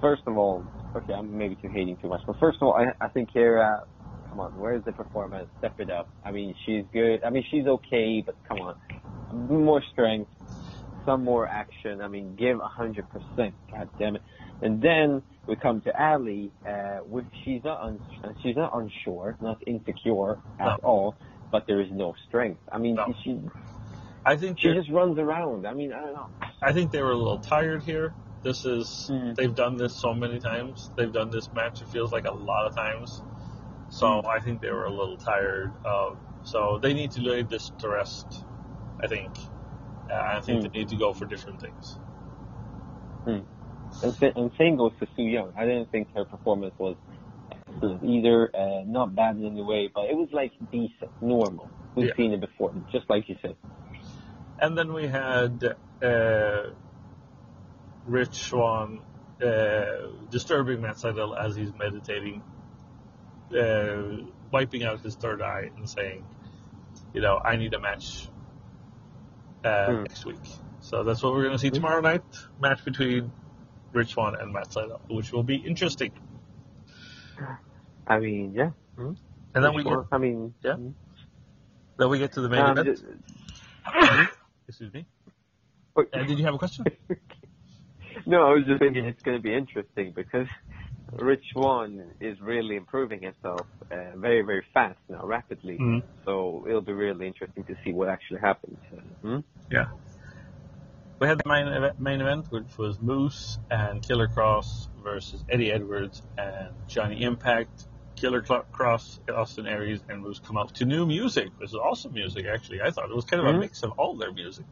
first 0.01 0.23
of 0.25 0.38
all, 0.38 0.65
okay, 0.95 1.13
I'm 1.13 1.38
maybe 1.38 1.55
too 1.55 1.69
hating 1.69 1.97
too 1.97 2.07
much, 2.09 2.21
but 2.25 2.39
first 2.39 2.57
of 2.62 2.63
all, 2.63 2.73
I, 2.73 2.88
I 2.99 3.07
think 3.09 3.31
Kiera, 3.31 3.83
come 4.29 4.39
on, 4.39 4.57
where's 4.57 4.83
the 4.83 4.91
performance? 4.91 5.47
Step 5.59 5.79
it 5.79 5.91
up. 5.91 6.09
I 6.25 6.31
mean, 6.31 6.55
she's 6.65 6.85
good. 6.91 7.23
I 7.23 7.29
mean, 7.29 7.43
she's 7.51 7.67
okay, 7.67 8.23
but 8.25 8.35
come 8.47 8.59
on, 8.62 8.75
more 9.47 9.83
strength, 9.91 10.31
some 11.10 11.24
more 11.24 11.48
action. 11.48 12.02
I 12.02 12.08
mean, 12.08 12.36
give 12.36 12.60
a 12.60 12.67
hundred 12.67 13.06
percent. 13.10 13.56
God 13.72 13.89
damn 13.98 14.15
it. 14.15 14.22
And 14.62 14.80
then 14.80 15.24
we 15.48 15.56
come 15.56 15.82
to 15.82 15.91
Allie, 16.00 16.52
uh, 16.67 17.00
which 17.15 17.26
she's 17.43 17.63
not 17.63 17.82
un- 17.82 18.00
she's 18.43 18.56
not 18.56 18.72
unsure, 18.76 19.36
not 19.41 19.58
insecure 19.65 20.34
at 20.60 20.65
No. 20.67 20.76
all, 20.84 21.15
but 21.52 21.65
there 21.65 21.82
is 21.82 21.89
no 21.91 22.13
strength. 22.28 22.62
I 22.72 22.78
mean, 22.78 22.95
No. 22.95 23.12
she 23.24 23.39
I 24.24 24.36
think 24.36 24.60
she 24.60 24.72
just 24.74 24.89
runs 24.91 25.17
around. 25.17 25.65
I 25.65 25.74
mean, 25.74 25.91
I 25.93 26.02
don't 26.02 26.13
know. 26.13 26.28
I 26.62 26.74
think 26.74 26.91
they 26.91 27.02
were 27.02 27.12
a 27.12 27.17
little 27.17 27.39
tired 27.39 27.82
here. 27.84 28.13
This 28.43 28.65
is 28.65 29.10
Mm. 29.12 29.34
they've 29.36 29.56
done 29.56 29.78
this 29.78 29.95
so 29.95 30.13
many 30.13 30.39
times. 30.39 30.91
They've 30.95 31.12
done 31.12 31.32
this 31.32 31.52
match. 31.54 31.82
It 31.82 31.88
feels 31.88 32.12
like 32.12 32.26
a 32.28 32.34
lot 32.34 32.67
of 32.67 32.76
times. 32.76 33.24
So 33.89 34.06
Mm. 34.06 34.26
I 34.28 34.39
think 34.39 34.62
they 34.62 34.72
were 34.72 34.86
a 34.86 34.91
little 34.91 35.17
tired. 35.17 35.72
Of, 35.84 36.17
so 36.43 36.78
they 36.84 36.93
need 36.93 37.12
to 37.12 37.22
lay 37.22 37.41
this 37.41 37.72
to 37.80 37.89
rest. 37.89 38.45
I 39.02 39.08
think. 39.08 39.32
I 40.12 40.39
think 40.41 40.62
Mm. 40.63 40.72
they 40.72 40.80
need 40.80 40.89
to 40.89 40.95
go 40.95 41.13
for 41.13 41.26
different 41.26 41.62
things. 41.62 42.00
And, 43.26 44.13
sa- 44.15 44.32
and 44.36 44.52
same 44.58 44.78
goes 44.78 44.93
to 45.00 45.08
Su 45.15 45.24
Yung. 45.24 45.54
I 45.58 45.65
didn't 45.65 45.91
think 45.91 46.13
her 46.15 46.24
performance 46.26 46.74
was 46.78 46.95
excellent 47.52 48.04
either. 48.04 48.50
Uh, 48.56 48.84
not 48.86 49.13
bad 49.15 49.36
in 49.38 49.45
any 49.45 49.62
way, 49.62 49.89
but 49.93 50.06
it 50.10 50.15
was 50.15 50.30
like 50.32 50.52
decent, 50.72 51.12
normal. 51.22 51.69
We've 51.95 52.08
Yeah. 52.08 52.15
seen 52.15 52.34
it 52.34 52.39
before, 52.39 52.74
just 52.91 53.10
like 53.10 53.28
you 53.30 53.36
said. 53.41 53.56
And 54.60 54.78
then 54.78 54.93
we 54.93 55.08
had 55.08 55.76
uh, 56.02 56.69
Rich 58.06 58.36
Swann 58.36 59.02
uh, 59.43 60.08
disturbing 60.30 60.82
Matt 60.82 60.95
Sydal 60.98 61.38
as 61.38 61.56
he's 61.56 61.74
meditating, 61.74 62.41
uh, 63.58 64.26
wiping 64.52 64.84
out 64.84 65.00
his 65.02 65.15
third 65.15 65.41
eye 65.41 65.72
and 65.76 65.89
saying, 65.89 66.26
you 67.13 67.22
know, 67.22 67.39
I 67.43 67.56
need 67.56 67.74
a 67.74 67.80
match 67.80 68.28
uh, 69.63 69.86
Hmm. 69.88 70.04
next 70.04 70.26
week. 70.26 70.38
So 70.82 71.04
that's 71.04 71.22
what 71.22 71.34
we're 71.34 71.43
going 71.43 71.54
to 71.56 71.60
see 71.60 71.69
tomorrow 71.69 72.02
night. 72.02 72.24
Match 72.62 72.84
between 72.86 73.32
Rich 73.93 74.10
Swann 74.13 74.36
and 74.36 74.54
Matt 74.54 74.69
Sydal, 74.69 75.00
which 75.10 75.32
will 75.32 75.43
be 75.43 75.56
interesting. 75.56 76.12
I 78.08 78.19
mean, 78.19 78.54
yeah. 78.54 78.72
And 78.98 79.17
then 79.54 79.74
we 79.74 79.84
get. 79.84 79.93
I 80.12 80.17
mean, 80.17 80.54
Yeah. 80.63 80.76
then 81.98 82.10
we 82.10 82.17
get 82.19 82.34
to 82.34 82.41
the 82.41 82.50
main 82.50 82.62
um, 82.62 82.78
event. 82.78 82.88
just- 82.88 83.06
Excuse 84.67 84.93
me. 84.93 85.06
Uh, 85.98 86.04
did 86.26 86.38
you 86.39 86.45
have 86.45 86.54
a 86.54 86.58
question? 86.58 86.86
no, 88.26 88.43
I 88.48 88.54
was 88.54 88.63
just 88.65 88.80
thinking 88.80 89.06
it's 89.06 89.22
going 89.24 89.38
to 89.38 89.41
be 89.43 89.54
interesting 89.54 90.13
because 90.15 90.48
Rich 91.13 91.43
Swann 91.54 92.12
is 92.19 92.39
really 92.39 92.76
improving 92.76 93.22
himself 93.22 93.67
uh, 93.91 94.15
very, 94.15 94.41
very 94.41 94.63
fast 94.74 95.00
now, 95.10 95.26
rapidly. 95.26 95.78
Mhm. 95.80 96.04
So 96.26 96.65
it'll 96.67 96.82
be 96.82 96.93
really 96.93 97.28
interesting 97.28 97.63
to 97.65 97.76
see 97.84 97.93
what 97.93 98.10
actually 98.10 98.41
happens. 98.41 98.78
Hmm? 99.22 99.39
Yeah. 99.72 99.88
We 101.19 101.28
had 101.28 101.39
the 101.39 101.50
main 101.50 101.67
event, 101.67 102.00
main 102.00 102.22
event, 102.22 102.45
which 102.50 102.78
was 102.78 103.00
Moose 103.02 103.58
and 103.69 104.02
Killer 104.02 104.28
Kross 104.28 104.88
versus 105.04 105.43
Eddie 105.50 105.72
Edwards 105.72 106.22
and 106.38 106.74
Johnny 106.88 107.24
Impact. 107.24 107.88
Killer 108.15 108.41
Kross, 108.41 109.19
Austin 109.30 109.65
Aries, 109.65 110.02
and 110.10 110.22
Moose 110.22 110.39
come 110.39 110.58
out 110.58 110.74
to 110.76 110.86
new 110.86 111.06
music. 111.06 111.58
This 111.58 111.69
is 111.69 111.76
awesome 111.76 112.13
music, 112.13 112.45
actually. 112.45 112.82
I 112.82 112.91
thought 112.91 113.10
it 113.10 113.15
was 113.15 113.24
kind 113.26 113.41
of 113.41 113.48
a 113.48 113.54
Mhm. 113.54 113.62
mix 113.62 113.82
of 113.84 113.91
all 113.91 114.15
their 114.15 114.34
music. 114.34 114.65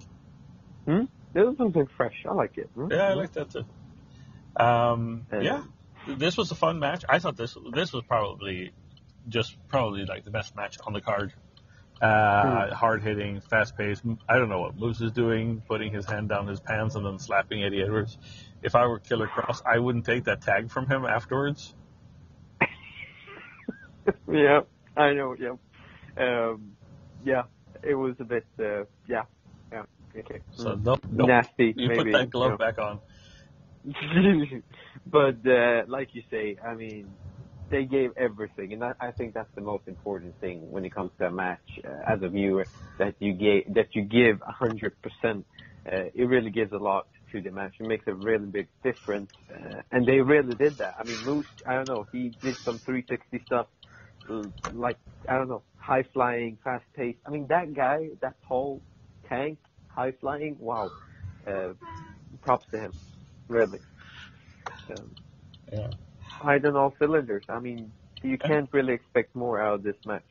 Hmm? 0.86 1.06
This 1.34 1.48
is 1.48 1.58
something 1.58 1.86
fresh. 1.88 2.26
I 2.26 2.34
like 2.34 2.58
it. 2.58 2.70
Hmm? 2.76 2.92
Yeah, 2.92 3.04
I 3.10 3.14
like 3.14 3.32
that 3.34 3.50
too. 3.50 3.66
Um, 4.58 5.28
yeah, 5.32 5.64
this 6.16 6.38
was 6.38 6.52
a 6.52 6.56
fun 6.56 6.80
match. 6.80 7.04
I 7.08 7.20
thought 7.20 7.38
this 7.38 7.58
this 7.74 7.94
was 7.94 8.04
probably 8.08 8.72
just 9.28 9.58
probably 9.68 10.06
like 10.06 10.24
the 10.24 10.32
best 10.32 10.56
match 10.56 10.78
on 10.86 10.94
the 10.94 11.02
card. 11.02 11.34
Uh, 12.02 12.74
hard 12.76 13.02
hitting, 13.02 13.42
fast 13.42 13.76
paced. 13.76 14.04
I 14.30 14.38
don't 14.38 14.50
know 14.50 14.60
what 14.60 14.78
Moose 14.78 15.02
is 15.02 15.12
doing, 15.12 15.64
putting 15.68 15.92
his 15.92 16.06
hand 16.06 16.30
down 16.30 16.46
his 16.46 16.60
pants 16.60 16.96
and 16.96 17.04
then 17.06 17.18
slapping 17.18 17.64
Eddie 17.64 17.82
Edwards. 17.82 18.18
If 18.62 18.76
I 18.76 18.86
were 18.86 19.00
Killer 19.00 19.28
Kross, 19.28 19.62
I 19.66 19.80
wouldn't 19.80 20.06
take 20.06 20.26
that 20.26 20.42
tag 20.42 20.70
from 20.70 20.88
him 20.88 21.06
afterwards. 21.06 21.74
yeah, 24.32 24.62
I 24.96 25.14
know. 25.14 25.36
Yeah, 25.40 25.56
um, 26.18 26.74
yeah. 27.26 27.44
It 27.84 27.96
was 27.96 28.16
a 28.20 28.24
bit. 28.24 28.46
Uh, 28.60 28.84
yeah, 29.08 29.24
yeah. 29.72 29.84
Okay. 30.18 30.42
So 30.52 30.76
Mm. 30.76 30.84
no, 30.84 30.98
no, 31.12 31.26
nasty. 31.26 31.74
you 31.76 31.90
maybe, 31.90 32.12
put 32.12 32.20
that 32.20 32.30
glove 32.30 32.52
you 32.52 32.58
back 32.58 32.78
on. 32.78 33.00
but 35.12 35.38
uh, 35.50 35.84
like 35.88 36.10
you 36.14 36.24
say, 36.32 36.58
I 36.66 36.76
mean, 36.76 37.18
they 37.72 37.86
gave 37.86 38.12
everything, 38.18 38.74
and 38.74 38.84
I, 38.84 38.94
I 39.02 39.12
think 39.12 39.34
that's 39.34 39.50
the 39.56 39.62
most 39.62 39.88
important 39.88 40.36
thing 40.40 40.72
when 40.72 40.86
it 40.86 40.94
comes 40.96 41.12
to 41.20 41.28
a 41.28 41.32
match. 41.32 41.60
Uh, 41.86 42.14
as 42.14 42.20
a 42.24 42.30
viewer, 42.30 42.68
that 43.00 43.16
you 43.20 43.34
gave 43.34 43.74
that 43.76 43.90
you 43.96 44.04
give 44.04 44.42
a 44.48 44.54
hundred 44.54 44.94
percent. 45.04 45.46
Uh, 45.92 46.06
It 46.16 46.26
really 46.30 46.52
gives 46.52 46.74
a 46.74 46.78
lot 46.78 47.06
to 47.32 47.42
the 47.42 47.52
match. 47.52 47.76
It 47.80 47.86
makes 47.88 48.06
a 48.08 48.16
really 48.16 48.48
big 48.48 48.70
difference, 48.84 49.32
uh, 49.54 49.82
and 49.92 50.08
they 50.08 50.20
really 50.22 50.56
did 50.56 50.78
that. 50.80 50.96
I 51.00 51.04
mean, 51.04 51.24
Moose. 51.24 51.48
I 51.68 51.76
don't 51.76 51.88
know. 51.88 52.06
He 52.12 52.34
did 52.44 52.58
some 52.66 52.80
360 52.86 53.44
stuff 53.46 53.68
uh, 54.30 54.46
like 54.74 54.98
I 55.30 55.38
don't 55.38 55.50
know, 55.50 55.64
high 55.78 56.06
flying, 56.14 56.60
fast 56.64 56.86
paced. 56.96 57.20
I 57.28 57.32
mean, 57.32 57.48
that 57.50 57.74
guy, 57.76 58.10
that 58.22 58.36
tall 58.48 58.84
tank, 59.30 59.60
high 59.88 60.14
flying. 60.22 60.58
Wow, 60.60 60.94
uh, 61.48 61.74
props 62.42 62.68
to 62.74 62.80
him, 62.80 62.94
really. 63.50 63.82
Um, 64.90 65.16
Yeah. 65.72 65.90
fired 66.42 66.66
on 66.66 66.76
all 66.76 66.94
cylinders. 67.00 67.44
I 67.50 67.60
mean, 67.60 67.92
you 68.24 68.38
can't 68.38 68.70
really 68.72 68.94
expect 68.94 69.36
more 69.36 69.60
out 69.62 69.76
of 69.76 69.84
this 69.84 69.98
match. 70.06 70.24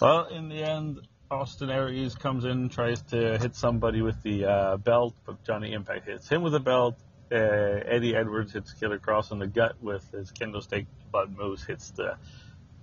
Well, 0.00 0.26
in 0.26 0.48
the 0.48 0.62
end, 0.62 1.06
Austin 1.30 1.70
Aries 1.70 2.14
comes 2.14 2.44
in, 2.44 2.68
tries 2.70 3.02
to 3.02 3.36
hit 3.38 3.54
somebody 3.54 4.00
with 4.00 4.22
the 4.22 4.44
uh, 4.46 4.76
belt, 4.78 5.14
but 5.26 5.44
Johnny 5.44 5.72
Impact 5.72 6.06
hits 6.06 6.28
him 6.28 6.42
with 6.42 6.52
the 6.52 6.60
belt. 6.60 6.96
Uh, 7.30 7.34
Eddie 7.34 8.16
Edwards 8.16 8.52
hits 8.52 8.72
Killer 8.72 8.98
Kross 8.98 9.30
in 9.32 9.38
the 9.38 9.46
gut 9.46 9.76
with 9.82 10.10
his 10.12 10.32
kendo 10.32 10.62
stick, 10.62 10.86
but 11.12 11.30
Moose 11.30 11.64
hits 11.64 11.90
the 11.90 12.16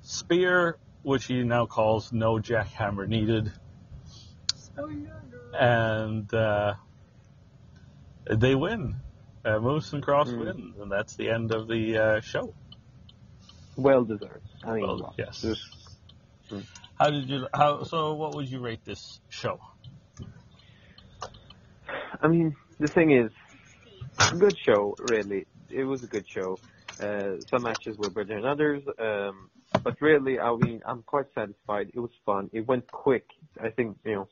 spear, 0.02 0.78
which 1.02 1.26
he 1.26 1.42
now 1.44 1.66
calls 1.66 2.14
no 2.14 2.36
jackhammer 2.36 3.08
needed. 3.08 3.52
And 5.58 6.32
uh, 6.34 6.76
they 8.30 8.54
win. 8.54 8.98
Uh, 9.46 9.60
Moose 9.60 9.94
and 9.94 10.04
Kross 10.04 10.28
Mm. 10.28 10.40
win, 10.40 10.74
and 10.82 10.92
that's 10.92 11.16
the 11.16 11.30
end 11.30 11.54
of 11.54 11.68
the 11.68 11.98
uh, 11.98 12.22
show. 12.22 12.54
Well 13.78 14.04
deserved. 14.04 14.48
I 14.64 14.74
mean, 14.74 14.82
Well, 14.82 15.14
yes. 15.18 15.42
This- 15.42 15.70
How 16.98 17.10
did 17.12 17.30
you? 17.30 17.48
How 17.54 17.84
so? 17.84 18.14
What 18.14 18.34
would 18.36 18.50
you 18.50 18.60
rate 18.60 18.84
this 18.86 19.20
show? 19.30 19.60
I 22.22 22.28
mean, 22.28 22.56
the 22.80 22.88
thing 22.88 23.12
is, 23.12 23.32
good 24.40 24.56
show, 24.66 24.96
really. 24.98 25.46
It 25.70 25.84
was 25.84 26.04
a 26.04 26.08
good 26.08 26.26
show. 26.28 26.60
Uh, 27.00 27.44
some 27.50 27.64
matches 27.64 27.98
were 27.98 28.10
better 28.10 28.34
than 28.36 28.46
others, 28.46 28.82
um, 28.98 29.50
but 29.84 30.02
really, 30.02 30.40
I 30.40 30.56
mean, 30.56 30.82
I'm 30.86 31.04
quite 31.04 31.26
satisfied. 31.36 31.92
It 31.94 32.00
was 32.00 32.12
fun. 32.26 32.50
It 32.54 32.66
went 32.66 32.90
quick. 32.90 33.26
I 33.62 33.70
think, 33.70 33.98
you 34.06 34.16
know, 34.16 34.28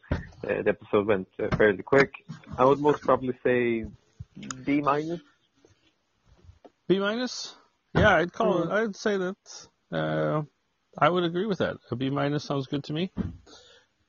uh, 0.49 0.61
the 0.63 0.69
episode 0.69 1.05
went 1.07 1.27
uh, 1.37 1.49
fairly 1.57 1.83
quick. 1.83 2.13
I 2.57 2.63
would 2.63 2.79
most 2.79 3.01
probably 3.01 3.33
say 3.43 3.85
B 4.65 4.81
minus. 4.81 5.19
B 6.87 6.99
minus? 6.99 7.55
Yeah, 7.93 8.15
I'd 8.15 8.33
call 8.33 8.63
it. 8.63 8.71
I'd 8.71 8.95
say 8.95 9.17
that. 9.17 9.35
Uh, 9.91 10.41
I 10.97 11.09
would 11.09 11.23
agree 11.23 11.45
with 11.45 11.59
that. 11.59 11.77
A 11.91 11.95
B 11.95 12.09
minus 12.09 12.43
sounds 12.43 12.67
good 12.67 12.83
to 12.85 12.93
me. 12.93 13.11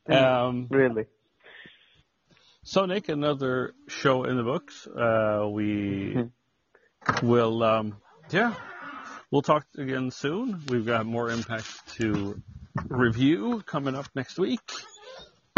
Mm. 0.08 0.22
Um, 0.22 0.66
Really. 0.70 1.06
so, 2.62 2.86
Nick, 2.86 3.08
another 3.08 3.74
show 3.88 4.24
in 4.24 4.36
the 4.36 4.42
books. 4.42 4.86
Uh, 4.86 5.48
we 5.50 6.14
Mhm. 6.14 6.30
will, 7.22 7.62
um, 7.62 7.96
yeah, 8.30 8.54
we'll 9.30 9.42
talk 9.42 9.66
again 9.76 10.10
soon. 10.10 10.62
We've 10.68 10.86
got 10.86 11.06
more 11.06 11.30
impact 11.30 11.94
to 11.96 12.42
review 12.88 13.62
coming 13.66 13.94
up 13.94 14.06
next 14.14 14.38
week. 14.38 14.60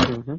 Hmm 0.07 0.35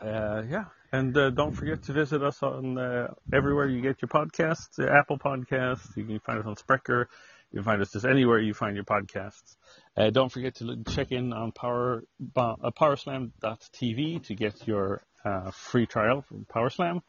Uh, 0.00 0.42
yeah, 0.50 0.64
and 0.92 1.16
uh, 1.16 1.30
don't 1.30 1.52
forget 1.52 1.82
to 1.84 1.92
visit 1.92 2.22
us 2.22 2.42
on 2.42 2.76
uh, 2.76 3.14
everywhere 3.32 3.68
you 3.68 3.80
get 3.80 4.02
your 4.02 4.08
podcasts, 4.08 4.78
uh, 4.78 4.92
Apple 4.92 5.18
Podcasts. 5.18 5.96
You 5.96 6.04
can 6.04 6.18
find 6.20 6.38
us 6.40 6.46
on 6.46 6.56
Spreaker. 6.56 7.06
You 7.50 7.58
can 7.58 7.64
find 7.64 7.80
us 7.80 7.92
just 7.92 8.04
anywhere 8.04 8.40
you 8.40 8.52
find 8.52 8.74
your 8.74 8.84
podcasts. 8.84 9.56
Uh, 9.96 10.10
don't 10.10 10.30
forget 10.30 10.56
to 10.56 10.82
check 10.88 11.12
in 11.12 11.32
on 11.32 11.52
Power 11.52 12.02
uh, 12.36 12.70
Powerslam.tv 12.70 14.26
to 14.26 14.34
get 14.34 14.66
your 14.66 15.02
uh, 15.24 15.50
free 15.52 15.86
trial 15.86 16.22
from 16.22 16.44
Powerslam. 16.44 17.02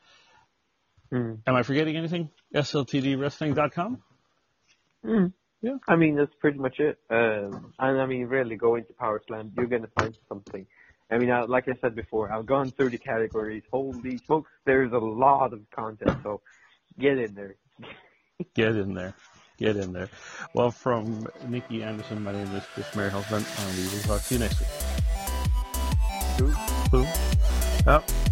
Mm. 1.12 1.40
Am 1.48 1.56
I 1.56 1.64
forgetting 1.64 1.98
anything? 1.98 2.30
SLTDWrestling.com. 2.54 4.02
Mm. 5.06 5.34
Yeah. 5.62 5.78
I 5.88 5.96
mean, 5.96 6.16
that's 6.16 6.36
pretty 6.40 6.60
much 6.60 6.80
it. 6.80 7.00
Um, 7.10 7.74
and 7.80 8.02
I 8.02 8.06
mean, 8.06 8.26
really, 8.26 8.56
go 8.56 8.76
into 8.76 8.94
Power 8.94 9.22
Slam. 9.28 9.52
You're 9.58 9.68
going 9.68 9.82
to 9.82 9.92
find 10.00 10.18
something. 10.30 10.68
I 11.10 11.18
mean, 11.18 11.30
uh, 11.30 11.46
like 11.48 11.68
I 11.70 11.74
said 11.80 11.96
before, 11.96 12.32
I've 12.32 12.46
gone 12.46 12.72
through 12.72 12.90
the 12.90 12.98
categories. 12.98 13.64
Holy 13.72 14.18
smokes, 14.18 14.52
there's 14.66 14.92
a 14.92 14.98
lot 14.98 15.54
of 15.54 15.62
content. 15.72 16.18
So 16.24 16.42
get 17.00 17.18
in 17.18 17.34
there. 17.34 17.56
Get 18.54 18.76
in 18.76 18.94
there. 18.94 19.16
Get 19.58 19.78
in 19.78 19.94
there. 19.94 20.10
Well, 20.54 20.70
from 20.70 21.28
Nikki 21.48 21.82
Anderson, 21.82 22.24
my 22.24 22.32
name 22.32 22.54
is 22.56 22.64
Chris 22.76 22.96
Mary 22.96 23.10
Husband, 23.10 23.44
and 23.58 23.78
we 23.78 23.84
will 23.86 24.04
talk 24.04 24.22
to 24.22 24.34
you 24.36 24.40
next 24.40 24.60
week. 24.60 24.70
Cool. 26.38 26.54
Boom. 26.92 27.08
Oh. 27.88 28.27